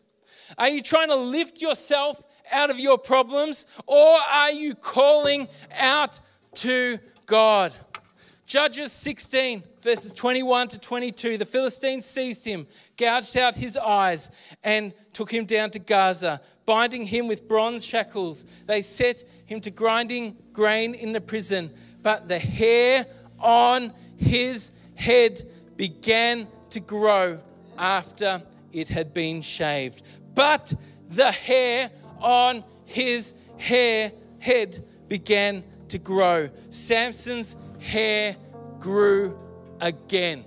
Are 0.58 0.70
you 0.70 0.82
trying 0.82 1.10
to 1.10 1.16
lift 1.16 1.62
yourself 1.62 2.24
out 2.52 2.70
of 2.70 2.80
your 2.80 2.98
problems 2.98 3.66
or 3.88 4.18
are 4.32 4.52
you 4.52 4.76
calling 4.76 5.48
out 5.80 6.20
to 6.56 6.98
God? 7.26 7.74
Judges 8.46 8.91
16, 8.91 9.64
verses 9.82 10.14
21 10.14 10.68
to 10.68 10.80
22. 10.80 11.38
The 11.38 11.46
Philistines 11.46 12.06
seized 12.06 12.46
him, 12.46 12.68
gouged 12.98 13.38
out 13.38 13.56
his 13.56 13.78
eyes, 13.78 14.56
and 14.64 14.94
took 15.14 15.32
him 15.32 15.46
down 15.46 15.72
to 15.72 15.80
Gaza, 15.80 16.41
binding 16.66 17.08
him 17.08 17.28
with 17.28 17.48
bronze 17.48 17.86
shackles. 17.86 18.44
They 18.66 18.82
set 18.82 19.24
him 19.46 19.62
to 19.62 19.72
grinding 19.72 20.38
grain 20.52 20.94
in 20.94 21.14
the 21.14 21.22
prison, 21.22 21.72
but 22.02 22.28
the 22.28 22.38
hair 22.38 23.06
on 23.39 23.94
his 24.18 24.72
head 24.96 25.41
began 25.78 26.48
to 26.72 26.80
grow 26.80 27.41
after 27.78 28.44
it 28.74 28.89
had 28.89 29.14
been 29.14 29.41
shaved. 29.41 30.04
But 30.36 30.74
the 31.10 31.32
hair 31.32 31.89
on 32.24 32.64
his 32.86 33.34
hair 33.58 34.12
head 34.40 34.80
began 35.08 35.64
to 35.90 36.00
grow. 36.00 36.50
Samson's 36.70 37.56
hair 37.80 38.36
grew 38.80 39.38
again. 39.82 40.46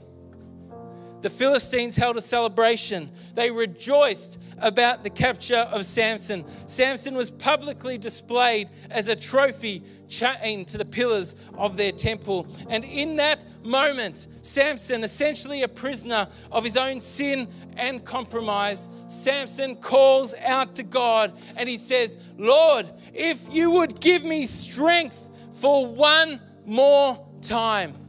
The 1.26 1.30
Philistines 1.30 1.96
held 1.96 2.16
a 2.16 2.20
celebration. 2.20 3.10
They 3.34 3.50
rejoiced 3.50 4.40
about 4.62 5.02
the 5.02 5.10
capture 5.10 5.66
of 5.72 5.84
Samson. 5.84 6.46
Samson 6.46 7.16
was 7.16 7.32
publicly 7.32 7.98
displayed 7.98 8.70
as 8.92 9.08
a 9.08 9.16
trophy 9.16 9.82
chained 10.08 10.68
to 10.68 10.78
the 10.78 10.84
pillars 10.84 11.34
of 11.58 11.76
their 11.76 11.90
temple. 11.90 12.46
And 12.70 12.84
in 12.84 13.16
that 13.16 13.44
moment, 13.64 14.28
Samson, 14.42 15.02
essentially 15.02 15.64
a 15.64 15.68
prisoner 15.68 16.28
of 16.52 16.62
his 16.62 16.76
own 16.76 17.00
sin 17.00 17.48
and 17.76 18.04
compromise, 18.04 18.88
Samson 19.08 19.74
calls 19.74 20.32
out 20.44 20.76
to 20.76 20.84
God 20.84 21.36
and 21.56 21.68
he 21.68 21.76
says, 21.76 22.34
Lord, 22.38 22.88
if 23.12 23.52
you 23.52 23.72
would 23.72 24.00
give 24.00 24.22
me 24.22 24.46
strength 24.46 25.50
for 25.54 25.88
one 25.88 26.40
more 26.64 27.18
time. 27.42 28.05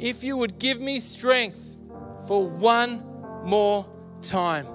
If 0.00 0.24
you 0.24 0.36
would 0.38 0.58
give 0.58 0.80
me 0.80 0.98
strength 0.98 1.76
for 2.26 2.48
one 2.48 3.02
more 3.44 3.86
time. 4.22 4.66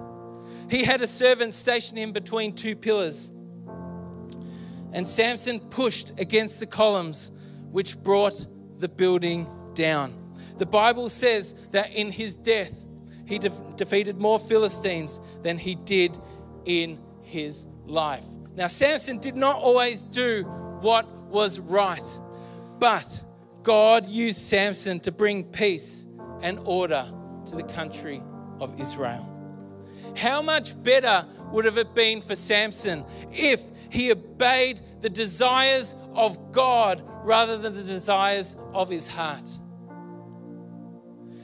He 0.70 0.84
had 0.84 1.02
a 1.02 1.08
servant 1.08 1.54
stationed 1.54 2.00
in 2.00 2.12
between 2.12 2.54
two 2.54 2.76
pillars. 2.76 3.32
And 4.94 5.08
Samson 5.08 5.60
pushed 5.60 6.20
against 6.20 6.60
the 6.60 6.66
columns, 6.66 7.32
which 7.72 8.02
brought 8.02 8.48
the 8.78 8.88
building 8.88 9.50
down. 9.74 10.34
The 10.58 10.66
Bible 10.66 11.10
says 11.10 11.54
that 11.72 11.94
in 11.94 12.12
his 12.12 12.38
death, 12.38 12.86
he 13.28 13.40
de- 13.40 13.50
defeated 13.76 14.22
more 14.22 14.40
Philistines 14.40 15.20
than 15.42 15.58
he 15.58 15.76
did 15.76 16.18
in 16.66 17.00
his 17.22 17.68
life. 17.86 18.26
Now, 18.56 18.68
Samson 18.68 19.20
did 19.20 19.36
not 19.36 19.58
always 19.58 20.06
do 20.06 20.44
what 20.82 21.08
was 21.28 21.60
right, 21.60 22.20
but 22.80 23.24
God 23.66 24.06
used 24.06 24.38
Samson 24.38 25.00
to 25.02 25.12
bring 25.12 25.44
peace 25.44 26.06
and 26.44 26.60
order 26.66 27.04
to 27.48 27.56
the 27.56 27.64
country 27.64 28.22
of 28.60 28.80
Israel. 28.80 29.28
How 30.16 30.44
much 30.44 30.82
better 30.84 31.26
would 31.52 31.66
have 31.66 31.80
it 31.80 31.96
been 31.96 32.22
for 32.22 32.36
Samson 32.36 33.04
if 33.32 33.62
he 33.90 34.12
obeyed 34.12 34.82
the 35.02 35.10
desires 35.10 35.96
of 36.14 36.52
God 36.52 37.02
rather 37.24 37.58
than 37.58 37.74
the 37.74 37.84
desires 37.84 38.56
of 38.72 38.88
his 38.88 39.08
heart? 39.08 39.58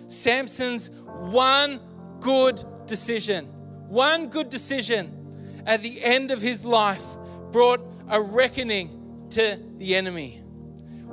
Samson's 0.08 0.92
one 1.18 1.82
good 2.20 2.64
decision, 2.86 3.46
one 3.90 4.30
good 4.30 4.50
decision 4.50 5.64
at 5.66 5.82
the 5.82 6.04
end 6.04 6.30
of 6.30 6.40
his 6.40 6.64
life 6.66 7.04
brought 7.52 7.82
a 8.10 8.22
reckoning 8.22 9.26
to 9.32 9.60
the 9.78 9.96
enemy. 9.96 10.41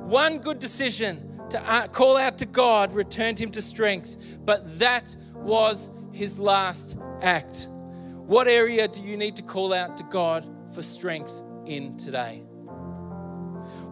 One 0.09 0.39
good 0.39 0.59
decision 0.59 1.43
to 1.51 1.71
uh, 1.71 1.87
call 1.87 2.17
out 2.17 2.39
to 2.39 2.47
God 2.47 2.93
returned 2.93 3.39
him 3.39 3.51
to 3.51 3.61
strength, 3.61 4.39
but 4.43 4.79
that 4.79 5.15
was 5.35 5.91
his 6.13 6.41
last 6.41 6.97
act. 7.21 7.69
What 7.71 8.49
area 8.49 8.89
do 8.89 9.03
you 9.03 9.19
need 9.19 9.37
to 9.37 9.43
call 9.43 9.75
out 9.75 9.99
to 9.99 10.05
God 10.05 10.49
for 10.73 10.81
strength 10.81 11.43
in 11.67 11.99
today? 11.99 12.39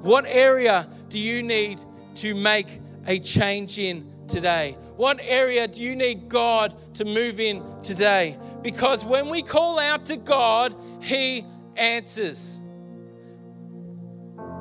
What 0.00 0.24
area 0.26 0.88
do 1.10 1.18
you 1.18 1.42
need 1.42 1.82
to 2.14 2.34
make 2.34 2.80
a 3.06 3.18
change 3.18 3.78
in 3.78 4.10
today? 4.26 4.78
What 4.96 5.20
area 5.20 5.68
do 5.68 5.84
you 5.84 5.94
need 5.94 6.30
God 6.30 6.94
to 6.94 7.04
move 7.04 7.40
in 7.40 7.62
today? 7.82 8.38
Because 8.62 9.04
when 9.04 9.28
we 9.28 9.42
call 9.42 9.78
out 9.78 10.06
to 10.06 10.16
God, 10.16 10.74
He 11.02 11.44
answers. 11.76 12.58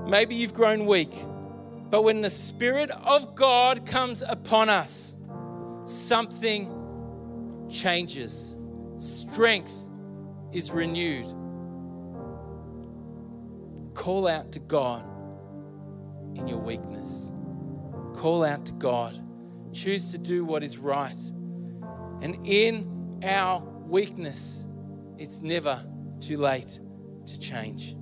Maybe 0.06 0.36
you've 0.36 0.54
grown 0.54 0.86
weak, 0.86 1.16
but 1.90 2.04
when 2.04 2.22
the 2.22 2.30
Spirit 2.30 2.92
of 2.92 3.36
God 3.36 3.86
comes 3.86 4.22
upon 4.22 4.70
us, 4.70 5.16
something 5.86 6.72
changes. 7.70 8.58
Strength 8.98 9.74
is 10.52 10.72
renewed. 10.72 11.26
Call 13.94 14.28
out 14.28 14.52
to 14.54 14.60
God 14.60 15.04
in 16.36 16.48
your 16.48 16.60
weakness. 16.60 17.34
Call 18.14 18.44
out 18.44 18.66
to 18.66 18.74
God. 18.74 19.20
Choose 19.74 20.12
to 20.12 20.18
do 20.18 20.44
what 20.44 20.64
is 20.64 20.78
right. 20.78 21.20
And 22.22 22.36
in 22.46 23.20
our 23.24 23.62
weakness, 23.88 24.68
it's 25.18 25.42
never 25.42 25.80
too 26.20 26.38
late 26.38 26.80
to 27.26 27.40
change. 27.40 27.96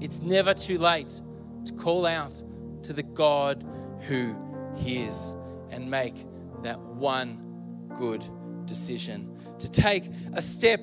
It's 0.00 0.22
never 0.22 0.54
too 0.54 0.78
late 0.78 1.20
to 1.66 1.72
call 1.74 2.06
out 2.06 2.42
to 2.82 2.92
the 2.92 3.02
God 3.02 3.64
who 4.02 4.36
hears 4.76 5.36
and 5.70 5.90
make 5.90 6.24
that 6.62 6.78
one 6.78 7.88
good 7.96 8.24
decision. 8.64 9.36
To 9.58 9.70
take 9.70 10.08
a 10.34 10.40
step 10.40 10.80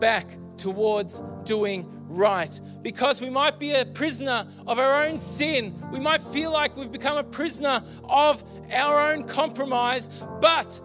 back 0.00 0.30
towards 0.56 1.20
doing 1.44 1.88
right. 2.08 2.60
Because 2.82 3.22
we 3.22 3.30
might 3.30 3.58
be 3.58 3.72
a 3.72 3.84
prisoner 3.84 4.46
of 4.66 4.78
our 4.78 5.04
own 5.04 5.16
sin. 5.18 5.74
We 5.92 6.00
might 6.00 6.20
feel 6.20 6.50
like 6.50 6.76
we've 6.76 6.92
become 6.92 7.16
a 7.16 7.24
prisoner 7.24 7.82
of 8.04 8.42
our 8.72 9.12
own 9.12 9.24
compromise. 9.24 10.08
But 10.40 10.80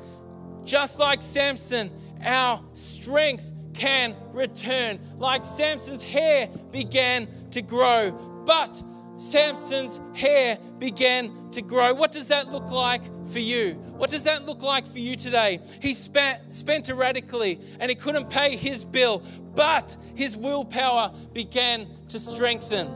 just 0.64 1.00
like 1.00 1.22
Samson, 1.22 1.92
our 2.24 2.64
strength 2.74 3.52
can 3.74 4.16
return. 4.32 5.00
Like 5.18 5.44
Samson's 5.44 6.04
hair 6.04 6.48
began 6.72 7.28
to 7.52 7.62
grow. 7.62 8.12
But 8.46 8.82
Samson's 9.24 10.02
hair 10.20 10.58
began 10.80 11.50
to 11.52 11.62
grow. 11.62 11.94
What 11.94 12.12
does 12.12 12.28
that 12.28 12.52
look 12.52 12.70
like 12.70 13.02
for 13.28 13.40
you? 13.40 13.76
What 13.96 14.10
does 14.10 14.26
that 14.26 14.46
look 14.46 14.62
like 14.62 14.86
for 14.86 15.00
you 15.00 15.16
today? 15.16 15.62
He 15.82 15.94
spent, 15.94 16.90
erratically 16.90 17.62
and 17.80 17.90
he 17.90 17.96
couldn't 17.96 18.30
pay 18.30 18.58
his 18.58 18.84
bill, 18.84 19.24
but 19.56 19.96
his 20.16 20.36
willpower 20.36 21.14
began 21.32 21.88
to 22.10 22.20
strengthen. 22.20 22.94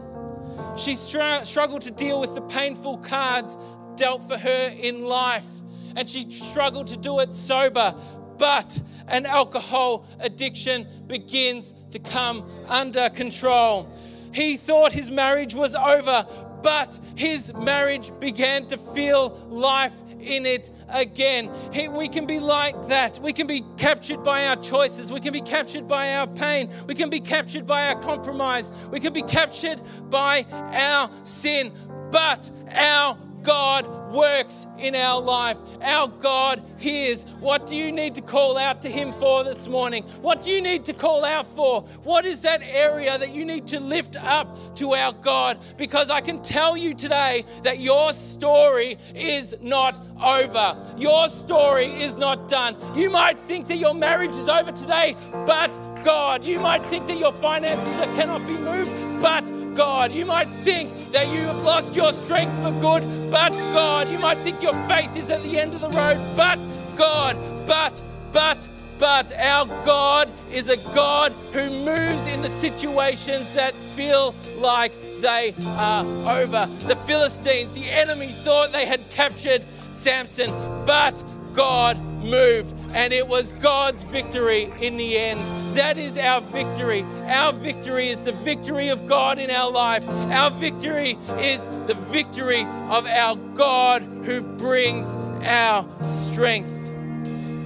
She 0.76 0.96
str- 0.96 1.44
struggled 1.44 1.84
to 1.84 1.92
deal 1.92 2.20
with 2.20 2.36
the 2.36 2.42
painful 2.42 2.98
cards 2.98 3.58
dealt 3.96 4.28
for 4.28 4.38
her 4.38 4.72
in 4.78 5.06
life, 5.06 5.48
and 5.96 6.10
she 6.10 6.30
struggled 6.30 6.88
to 6.88 6.98
do 6.98 7.20
it 7.22 7.34
sober. 7.34 7.96
But 8.38 8.80
an 9.08 9.26
alcohol 9.26 10.06
addiction 10.20 10.88
begins 11.08 11.74
to 11.92 12.00
come 12.00 12.48
under 12.68 13.10
control. 13.10 13.90
He 14.38 14.56
thought 14.56 14.94
his 14.94 15.10
marriage 15.10 15.56
was 15.56 15.74
over, 15.74 16.24
but 16.62 17.00
his 17.16 17.52
marriage 17.56 18.12
began 18.20 18.68
to 18.68 18.78
feel 18.78 19.30
life 19.48 19.96
in 20.20 20.46
it 20.46 20.70
again. 20.90 21.52
He, 21.74 21.88
we 21.88 22.08
can 22.08 22.28
be 22.28 22.40
like 22.40 22.80
that. 22.88 23.18
We 23.20 23.34
can 23.34 23.48
be 23.48 23.64
captured 23.78 24.24
by 24.24 24.46
our 24.46 24.56
choices. 24.58 25.12
We 25.12 25.22
can 25.22 25.34
be 25.34 25.42
captured 25.42 25.88
by 25.88 26.14
our 26.14 26.28
pain. 26.28 26.70
We 26.86 26.94
can 26.94 27.10
be 27.10 27.20
captured 27.20 27.66
by 27.66 27.88
our 27.88 28.00
compromise. 28.00 28.72
We 28.92 29.00
can 29.00 29.12
be 29.12 29.24
captured 29.24 29.82
by 30.12 30.46
our 30.52 31.10
sin. 31.24 31.72
But 32.12 32.52
our 32.76 33.18
God 33.48 34.14
works 34.14 34.68
in 34.78 34.94
our 34.94 35.22
life. 35.22 35.58
Our 35.82 36.10
God 36.10 36.62
hears. 36.78 37.24
What 37.40 37.66
do 37.66 37.78
you 37.78 37.94
need 37.94 38.14
to 38.16 38.22
call 38.22 38.58
out 38.58 38.82
to 38.82 38.90
Him 38.90 39.14
for 39.14 39.46
this 39.46 39.70
morning? 39.70 40.04
What 40.22 40.42
do 40.42 40.52
you 40.52 40.62
need 40.62 40.84
to 40.86 40.94
call 40.94 41.24
out 41.24 41.48
for? 41.48 41.84
What 42.04 42.26
is 42.26 42.42
that 42.42 42.62
area 42.62 43.18
that 43.18 43.30
you 43.30 43.46
need 43.46 43.66
to 43.68 43.80
lift 43.80 44.18
up 44.18 44.76
to 44.76 44.96
our 44.96 45.14
God? 45.14 45.60
Because 45.78 46.10
I 46.10 46.20
can 46.20 46.42
tell 46.42 46.76
you 46.76 46.94
today 46.94 47.46
that 47.64 47.80
your 47.80 48.12
story 48.12 48.98
is 49.16 49.56
not 49.62 49.98
over. 50.22 50.78
Your 50.98 51.30
story 51.30 51.86
is 51.86 52.18
not 52.18 52.50
done. 52.50 52.76
You 52.96 53.10
might 53.10 53.40
think 53.40 53.68
that 53.68 53.78
your 53.78 53.94
marriage 53.94 54.32
is 54.32 54.50
over 54.50 54.74
today, 54.74 55.16
but 55.46 55.72
God. 56.04 56.46
You 56.46 56.60
might 56.60 56.84
think 56.84 57.08
that 57.08 57.18
your 57.18 57.32
finances 57.32 57.96
cannot 58.18 58.46
be 58.46 58.58
moved, 58.58 59.22
but 59.22 59.50
God. 59.78 60.12
You 60.12 60.26
might 60.26 60.48
think 60.48 60.90
that 61.12 61.28
you 61.32 61.42
have 61.42 61.64
lost 61.64 61.96
your 61.96 62.12
strength 62.12 62.52
for 62.64 62.72
good, 62.82 63.04
but 63.32 63.52
God. 63.74 64.10
You 64.10 64.18
might 64.18 64.38
think 64.40 64.62
your 64.64 64.74
faith 64.88 65.16
is 65.16 65.30
at 65.30 65.44
the 65.44 65.60
end 65.60 65.74
of 65.74 65.82
the 65.82 65.90
road, 65.90 66.18
but 66.36 66.58
God. 66.98 67.38
But, 67.68 68.02
but, 68.32 68.68
but 68.98 69.32
our 69.38 69.68
God 69.86 70.32
is 70.52 70.70
a 70.70 70.96
God 70.96 71.32
who 71.54 71.70
moves 71.70 72.26
in 72.26 72.42
the 72.42 72.50
situations 72.50 73.54
that 73.54 73.74
feel 73.74 74.34
like 74.58 74.94
they 75.22 75.54
are 75.78 76.04
over. 76.42 76.66
The 76.88 76.96
Philistines, 77.06 77.76
the 77.76 77.86
enemy, 77.86 78.28
thought 78.28 78.72
they 78.72 78.88
had 78.88 79.08
captured 79.12 79.64
Samson, 79.92 80.50
but 80.86 81.24
God 81.54 82.00
moved 82.24 82.74
and 82.94 83.14
it 83.14 83.28
was 83.28 83.52
God's 83.54 84.04
victory 84.04 84.72
in 84.82 84.98
the 84.98 85.18
end. 85.18 85.40
That 85.76 85.98
is 85.98 86.18
our 86.18 86.42
victory. 86.42 87.04
Our 87.26 87.54
victory 87.54 88.10
is 88.10 88.26
the 88.26 88.32
victory 88.32 88.90
of 88.90 89.08
God 89.08 89.40
in 89.40 89.52
our 89.52 89.72
life. 89.72 90.08
Our 90.10 90.52
victory 90.52 91.12
is 91.40 91.68
the 91.88 91.96
victory 92.12 92.62
of 92.90 93.06
our 93.06 93.36
God 93.54 94.02
who 94.24 94.42
brings 94.58 95.16
our 95.46 95.88
strength. 96.04 96.74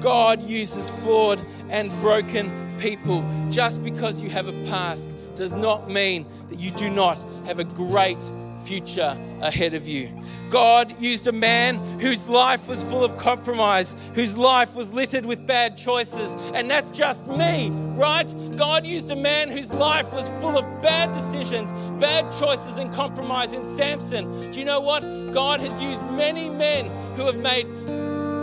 God 0.02 0.44
uses 0.44 0.90
flawed 0.90 1.40
and 1.70 1.92
broken 2.02 2.52
people. 2.80 3.24
Just 3.50 3.84
because 3.84 4.22
you 4.22 4.30
have 4.30 4.48
a 4.48 4.70
past 4.70 5.16
does 5.36 5.56
not 5.56 5.90
mean 5.90 6.26
that 6.50 6.60
you 6.60 6.72
do 6.72 6.90
not 6.90 7.18
have 7.46 7.60
a 7.60 7.64
great 7.64 8.20
future 8.66 9.18
ahead 9.42 9.74
of 9.74 9.88
you. 9.88 10.10
God 10.50 11.00
used 11.02 11.28
a 11.28 11.32
man 11.32 11.78
whose 12.00 12.28
life 12.28 12.68
was 12.68 12.84
full 12.84 13.04
of 13.04 13.18
compromise, 13.18 13.96
whose 14.14 14.38
life 14.38 14.76
was 14.76 14.94
littered 14.94 15.26
with 15.26 15.48
bad 15.48 15.78
choices. 15.78 16.36
And 16.54 16.70
that's 16.70 16.92
just 16.92 17.28
me, 17.28 17.70
right? 17.96 18.34
God 18.58 18.86
used 18.86 19.10
a 19.12 19.16
man 19.16 19.50
whose 19.50 19.74
life 19.74 20.12
was 20.14 20.28
full 20.42 20.58
of 20.58 20.82
bad 20.82 21.14
decisions, 21.14 21.72
bad 22.02 22.32
choices, 22.34 22.78
and 22.80 22.94
compromise 22.94 23.54
in 23.54 23.64
Samson. 23.64 24.52
Do 24.52 24.60
you 24.60 24.66
know 24.66 24.82
what? 24.82 25.02
God 25.34 25.62
has 25.62 25.82
used 25.82 26.04
many 26.12 26.50
men 26.50 26.88
who 27.16 27.26
have 27.26 27.38
made 27.38 27.66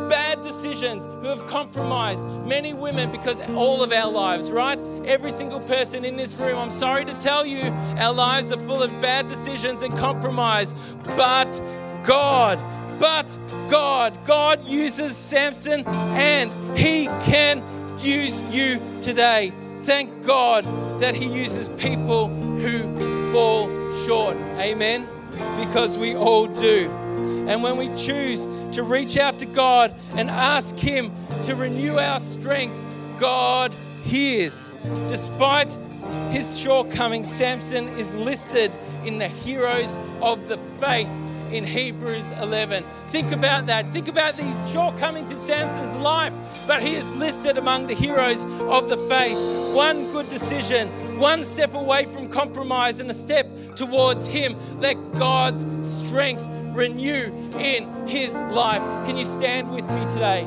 bad 0.09 0.41
decisions, 0.41 1.05
who 1.05 1.29
have 1.29 1.47
compromised 1.47 2.27
many 2.47 2.73
women 2.73 3.13
because 3.13 3.41
all 3.51 3.83
of 3.83 3.93
our 3.93 4.11
lives, 4.11 4.51
right? 4.51 4.79
Every 5.09 5.31
single 5.31 5.61
person 5.61 6.05
in 6.05 6.17
this 6.17 6.39
room, 6.39 6.59
I'm 6.59 6.69
sorry 6.69 7.07
to 7.07 7.15
tell 7.15 7.47
you, 7.47 7.73
our 7.97 8.13
lives 8.13 8.53
are 8.53 8.59
full 8.59 8.83
of 8.83 8.91
bad 9.01 9.27
decisions 9.27 9.83
and 9.83 9.97
compromise. 9.97 10.75
But 11.17 11.51
God, 12.05 12.59
but 13.01 13.39
God, 13.71 14.23
God 14.27 14.67
uses 14.67 15.17
Samson 15.17 15.85
and 15.87 16.53
He 16.77 17.07
can 17.25 17.63
use 18.01 18.55
you 18.55 18.79
today. 19.01 19.51
Thank 19.81 20.27
God 20.27 20.65
that 21.01 21.15
He 21.15 21.27
uses 21.27 21.71
people 21.71 22.29
who 22.29 23.33
fall 23.33 23.91
short. 24.05 24.37
Amen. 24.59 25.09
Because 25.59 25.97
we 25.97 26.17
all 26.17 26.49
do. 26.49 26.91
And 27.49 27.63
when 27.63 27.79
we 27.79 27.87
choose 27.97 28.47
to 28.73 28.83
reach 28.83 29.17
out 29.17 29.39
to 29.39 29.47
God 29.47 29.95
and 30.17 30.29
ask 30.29 30.77
Him 30.77 31.13
to 31.45 31.55
renew 31.55 31.97
our 31.97 32.21
strength, 32.21 32.77
God 33.19 33.75
hears. 34.09 34.73
Despite 35.07 35.77
his 36.31 36.59
shortcomings, 36.59 37.31
Samson 37.31 37.87
is 37.89 38.15
listed 38.15 38.75
in 39.05 39.19
the 39.19 39.29
heroes 39.29 39.97
of 40.23 40.49
the 40.49 40.57
faith 40.57 41.09
in 41.51 41.65
Hebrews 41.65 42.31
11. 42.43 42.83
Think 43.09 43.33
about 43.33 43.67
that. 43.67 43.89
Think 43.89 44.09
about 44.09 44.37
these 44.37 44.71
shortcomings 44.71 45.31
in 45.31 45.39
Samson's 45.39 45.97
life, 45.97 46.33
but 46.67 46.83
he 46.83 46.95
is 46.95 47.17
listed 47.17 47.59
among 47.59 47.87
the 47.87 47.95
heroes 47.95 48.45
of 48.61 48.89
the 48.89 48.97
faith. 48.97 49.37
One 49.75 50.11
good 50.13 50.29
decision, 50.29 50.89
one 51.19 51.45
step 51.45 51.75
away 51.75 52.05
from 52.05 52.29
compromise, 52.29 53.01
and 53.01 53.11
a 53.11 53.15
step 53.15 53.47
towards 53.75 54.27
him. 54.27 54.57
Let 54.79 54.97
God's 55.13 55.65
strength 55.87 56.45
renew 56.75 57.33
in 57.59 58.07
his 58.07 58.35
life. 58.53 58.83
Can 59.07 59.17
you 59.17 59.25
stand 59.25 59.73
with 59.73 59.89
me 59.91 60.13
today? 60.13 60.47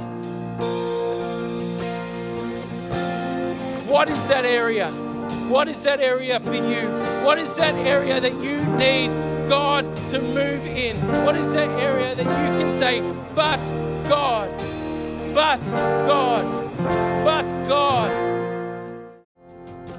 What 3.92 4.08
is 4.08 4.30
that 4.30 4.46
area? 4.46 4.90
What 5.50 5.68
is 5.68 5.84
that 5.84 6.00
area 6.00 6.40
for 6.40 6.54
you? 6.54 6.88
What 7.26 7.38
is 7.38 7.58
that 7.58 7.76
area 7.76 8.22
that 8.22 8.34
you 8.36 8.66
need 8.78 9.10
God 9.50 9.84
to 10.08 10.22
move 10.22 10.66
in? 10.66 10.96
What 11.26 11.36
is 11.36 11.54
that 11.56 11.68
area 11.72 12.16
that 12.16 12.24
you 12.24 12.60
can 12.62 12.72
say, 12.72 13.02
but 13.36 13.62
God, 14.08 14.50
but 15.36 15.60
God, 16.08 16.46
but 17.26 17.50
God? 17.68 18.10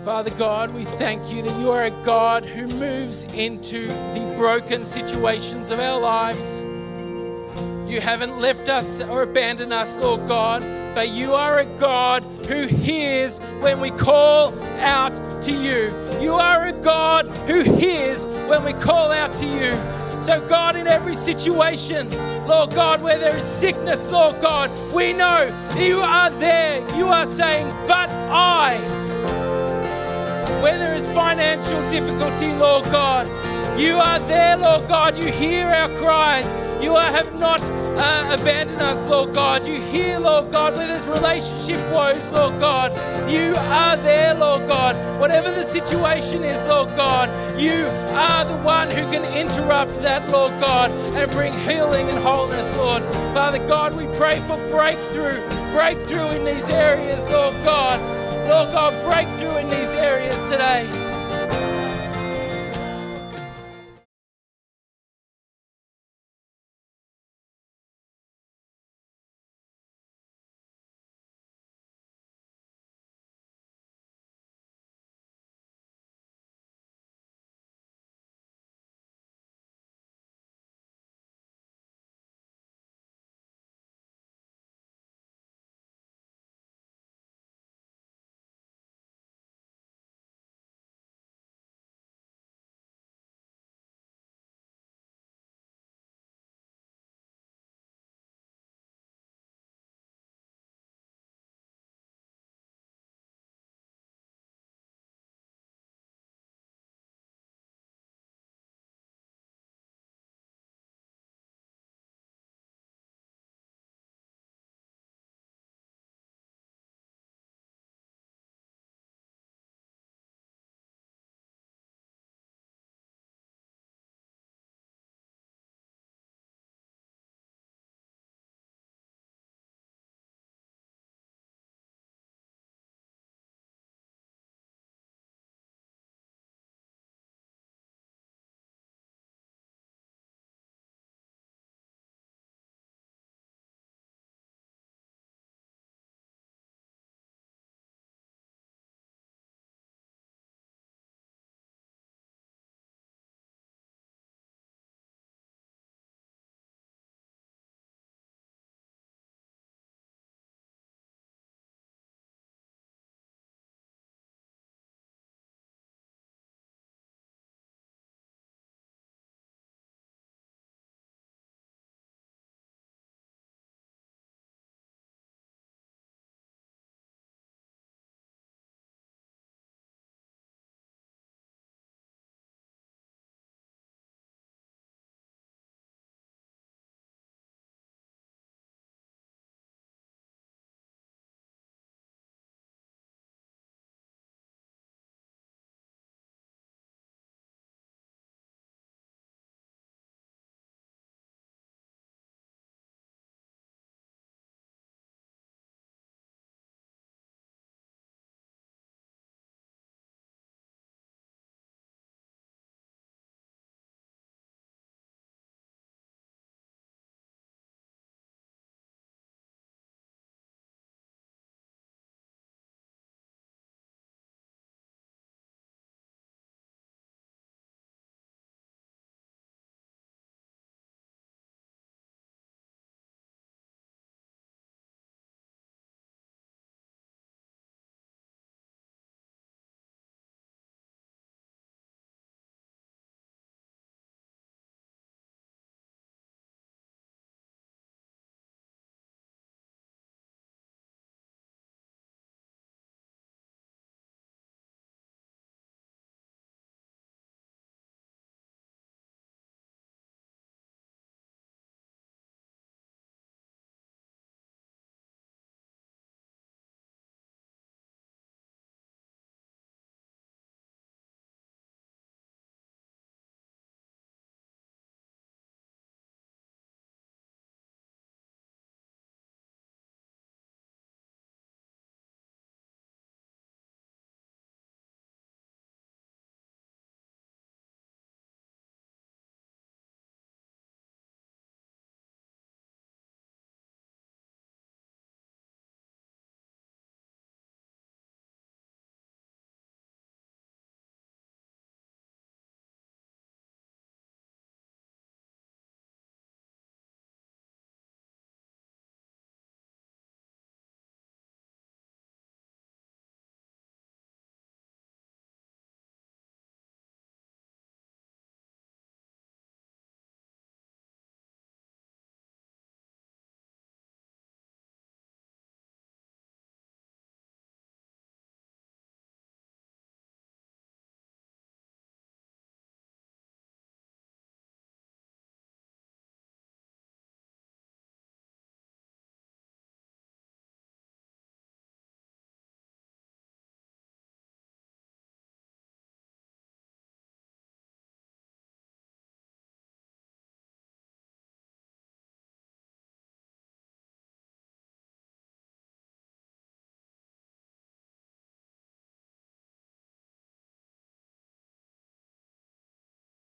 Father 0.02 0.30
God, 0.30 0.72
we 0.72 0.86
thank 0.86 1.30
you 1.30 1.42
that 1.42 1.60
you 1.60 1.70
are 1.70 1.84
a 1.84 2.02
God 2.02 2.46
who 2.46 2.66
moves 2.68 3.24
into 3.34 3.88
the 3.88 4.34
broken 4.38 4.86
situations 4.86 5.70
of 5.70 5.78
our 5.78 6.00
lives. 6.00 6.64
You 7.86 8.00
haven't 8.00 8.40
left 8.40 8.70
us 8.70 9.02
or 9.02 9.22
abandoned 9.22 9.74
us, 9.74 9.98
Lord 9.98 10.26
God, 10.26 10.62
but 10.94 11.10
you 11.10 11.34
are 11.34 11.58
a 11.58 11.64
God 11.64 12.22
who 12.46 12.66
hears 12.66 13.38
when 13.60 13.80
we 13.80 13.90
call 13.90 14.52
out 14.80 15.14
to 15.42 15.52
you. 15.52 15.94
You 16.20 16.34
are 16.34 16.66
a 16.66 16.72
God 16.72 17.26
who 17.46 17.62
hears 17.62 18.26
when 18.48 18.64
we 18.64 18.72
call 18.72 19.10
out 19.12 19.34
to 19.36 19.46
you. 19.46 19.72
So, 20.20 20.46
God, 20.48 20.76
in 20.76 20.86
every 20.86 21.14
situation, 21.14 22.08
Lord 22.46 22.70
God, 22.74 23.02
where 23.02 23.18
there 23.18 23.36
is 23.36 23.44
sickness, 23.44 24.12
Lord 24.12 24.40
God, 24.40 24.70
we 24.94 25.12
know 25.12 25.50
you 25.76 25.98
are 25.98 26.30
there. 26.30 26.78
You 26.96 27.08
are 27.08 27.26
saying, 27.26 27.66
But 27.88 28.08
I 28.10 28.78
where 30.62 30.78
there 30.78 30.94
is 30.94 31.08
financial 31.08 31.90
difficulty, 31.90 32.46
Lord 32.52 32.84
God, 32.84 33.26
you 33.78 33.96
are 33.96 34.20
there, 34.20 34.56
Lord 34.56 34.88
God. 34.88 35.18
You 35.18 35.32
hear 35.32 35.66
our 35.66 35.88
cries. 35.96 36.54
You 36.82 36.96
have 36.96 37.32
not 37.38 37.60
uh, 37.62 38.36
abandoned 38.40 38.80
us, 38.80 39.08
Lord 39.08 39.32
God. 39.32 39.66
You 39.68 39.80
hear, 39.80 40.18
Lord 40.18 40.50
God, 40.50 40.74
where 40.76 40.88
there's 40.88 41.06
relationship 41.06 41.80
woes, 41.92 42.32
Lord 42.32 42.58
God. 42.58 42.90
You 43.30 43.54
are 43.56 43.96
there, 43.98 44.34
Lord 44.34 44.66
God. 44.66 44.96
Whatever 45.20 45.50
the 45.50 45.62
situation 45.62 46.42
is, 46.42 46.66
Lord 46.66 46.88
God, 46.96 47.28
you 47.60 47.86
are 48.16 48.44
the 48.44 48.56
one 48.64 48.90
who 48.90 49.02
can 49.12 49.24
interrupt 49.36 49.96
that, 50.02 50.28
Lord 50.30 50.50
God, 50.60 50.90
and 50.90 51.30
bring 51.30 51.52
healing 51.52 52.08
and 52.08 52.18
wholeness, 52.18 52.74
Lord. 52.76 53.04
Father 53.32 53.64
God, 53.66 53.94
we 53.96 54.06
pray 54.16 54.40
for 54.40 54.56
breakthrough, 54.68 55.40
breakthrough 55.70 56.30
in 56.30 56.44
these 56.44 56.68
areas, 56.68 57.30
Lord 57.30 57.54
God. 57.64 58.00
Lord 58.48 58.72
God, 58.72 58.92
breakthrough 59.04 59.56
in 59.58 59.70
these 59.70 59.94
areas 59.94 60.50
today. 60.50 61.01